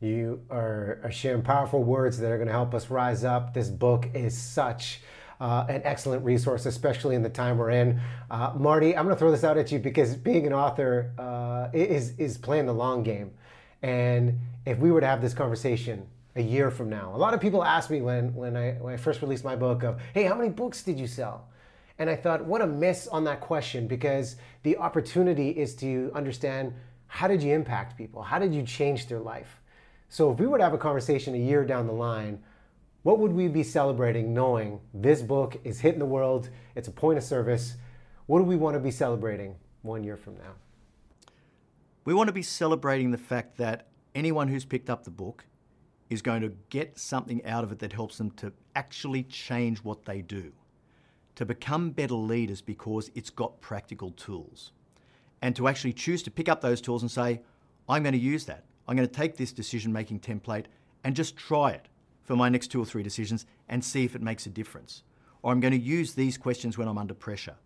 [0.00, 3.54] You are, are sharing powerful words that are going to help us rise up.
[3.54, 5.00] This book is such
[5.40, 8.00] uh, an excellent resource, especially in the time we're in.
[8.30, 11.68] Uh, Marty, I'm going to throw this out at you because being an author uh,
[11.72, 13.30] is is playing the long game.
[13.82, 17.40] And if we were to have this conversation a year from now, a lot of
[17.40, 20.34] people ask me when when I when I first released my book of, "Hey, how
[20.34, 21.48] many books did you sell?"
[21.98, 26.74] And I thought, what a miss on that question because the opportunity is to understand
[27.06, 28.20] how did you impact people?
[28.20, 29.60] How did you change their life?
[30.08, 32.38] So if we were to have a conversation a year down the line,
[33.02, 36.50] what would we be celebrating knowing this book is hitting the world?
[36.74, 37.74] It's a point of service.
[38.26, 40.54] What do we want to be celebrating one year from now?
[42.04, 45.44] We want to be celebrating the fact that anyone who's picked up the book
[46.08, 50.04] is going to get something out of it that helps them to actually change what
[50.04, 50.52] they do,
[51.34, 54.72] to become better leaders because it's got practical tools,
[55.42, 57.40] and to actually choose to pick up those tools and say,
[57.88, 58.64] I'm going to use that.
[58.88, 60.66] I'm going to take this decision making template
[61.04, 61.88] and just try it
[62.22, 65.02] for my next two or three decisions and see if it makes a difference.
[65.42, 67.56] Or I'm going to use these questions when I'm under pressure.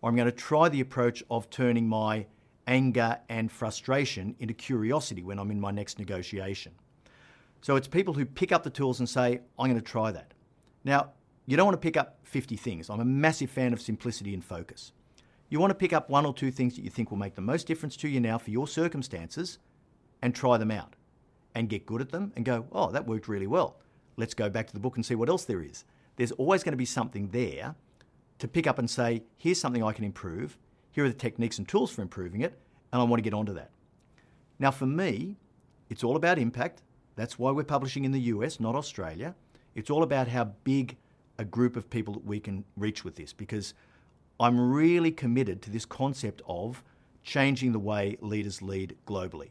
[0.00, 2.26] Or I'm going to try the approach of turning my
[2.66, 6.72] anger and frustration into curiosity when I'm in my next negotiation.
[7.60, 10.34] So it's people who pick up the tools and say, I'm going to try that.
[10.84, 11.12] Now,
[11.46, 12.90] you don't want to pick up 50 things.
[12.90, 14.92] I'm a massive fan of simplicity and focus.
[15.48, 17.40] You want to pick up one or two things that you think will make the
[17.40, 19.58] most difference to you now for your circumstances
[20.24, 20.96] and try them out
[21.54, 23.76] and get good at them and go, oh, that worked really well.
[24.16, 25.84] Let's go back to the book and see what else there is.
[26.16, 27.74] There's always going to be something there
[28.38, 30.56] to pick up and say, here's something I can improve.
[30.92, 32.58] Here are the techniques and tools for improving it,
[32.90, 33.70] and I want to get onto that.
[34.58, 35.36] Now, for me,
[35.90, 36.80] it's all about impact.
[37.16, 39.34] That's why we're publishing in the US, not Australia.
[39.74, 40.96] It's all about how big
[41.36, 43.74] a group of people that we can reach with this because
[44.40, 46.82] I'm really committed to this concept of
[47.22, 49.50] changing the way leaders lead globally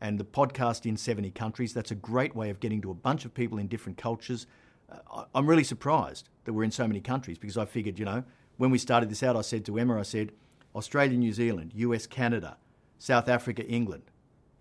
[0.00, 1.72] and the podcast in 70 countries.
[1.72, 4.46] That's a great way of getting to a bunch of people in different cultures.
[4.90, 8.24] Uh, I'm really surprised that we're in so many countries because I figured, you know,
[8.56, 10.32] when we started this out, I said to Emma, I said,
[10.74, 12.56] Australia, New Zealand, US, Canada,
[12.98, 14.04] South Africa, England,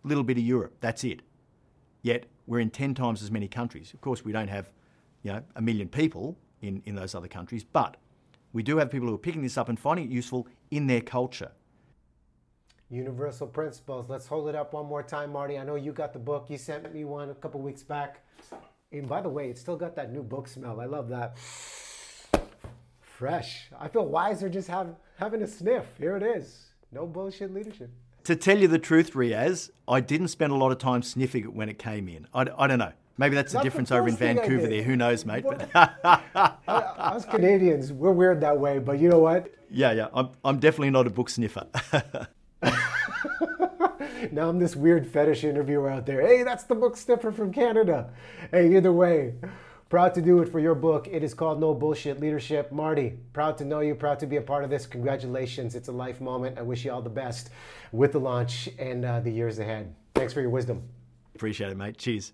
[0.04, 1.22] a little bit of Europe, that's it.
[2.02, 3.94] Yet we're in 10 times as many countries.
[3.94, 4.70] Of course, we don't have,
[5.24, 7.98] you know, a million people in, in those other countries, but
[8.54, 11.02] we do have people who are picking this up and finding it useful in their
[11.02, 11.52] culture.
[12.90, 14.10] Universal Principles.
[14.10, 15.58] Let's hold it up one more time, Marty.
[15.58, 16.48] I know you got the book.
[16.50, 18.22] You sent me one a couple weeks back.
[18.92, 20.80] And by the way, it's still got that new book smell.
[20.80, 21.38] I love that.
[23.02, 23.70] Fresh.
[23.78, 25.86] I feel wiser just have, having a sniff.
[25.98, 26.68] Here it is.
[26.92, 27.90] No bullshit leadership.
[28.26, 31.54] To tell you the truth, Riaz, I didn't spend a lot of time sniffing it
[31.54, 32.28] when it came in.
[32.34, 32.94] I, I don't know.
[33.18, 34.84] Maybe that's the difference over in Vancouver there.
[34.84, 35.46] Who knows, mate?
[35.46, 35.70] But
[36.68, 39.54] Us Canadians, we're weird that way, but you know what?
[39.70, 40.08] Yeah, yeah.
[40.14, 41.68] I'm, I'm definitely not a book sniffer.
[44.32, 46.22] now I'm this weird fetish interviewer out there.
[46.22, 48.10] Hey, that's the book sniffer from Canada.
[48.52, 49.36] Hey, either way,
[49.90, 51.08] proud to do it for your book.
[51.10, 52.72] It is called No Bullshit Leadership.
[52.72, 54.86] Marty, proud to know you, proud to be a part of this.
[54.86, 55.76] Congratulations.
[55.76, 56.58] It's a life moment.
[56.58, 57.50] I wish you all the best
[57.92, 59.94] with the launch and uh, the years ahead.
[60.14, 60.84] Thanks for your wisdom.
[61.36, 61.98] Appreciate it, mate.
[61.98, 62.32] Cheers.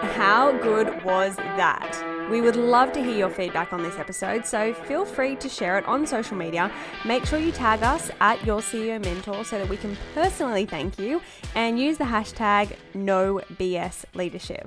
[0.00, 2.17] how good was that?
[2.30, 5.78] We would love to hear your feedback on this episode, so feel free to share
[5.78, 6.70] it on social media.
[7.06, 10.98] Make sure you tag us at Your CEO Mentor so that we can personally thank
[10.98, 11.22] you
[11.54, 14.66] and use the hashtag NoBSLeadership.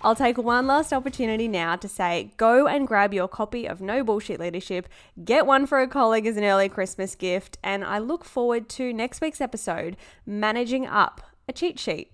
[0.00, 4.02] I'll take one last opportunity now to say go and grab your copy of No
[4.02, 4.88] Bullshit Leadership,
[5.22, 8.90] get one for a colleague as an early Christmas gift, and I look forward to
[8.90, 12.10] next week's episode, Managing Up, a cheat sheet.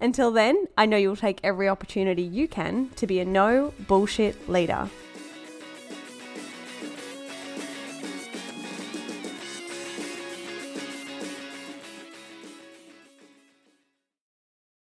[0.00, 4.48] Until then, I know you'll take every opportunity you can to be a no bullshit
[4.48, 4.88] leader.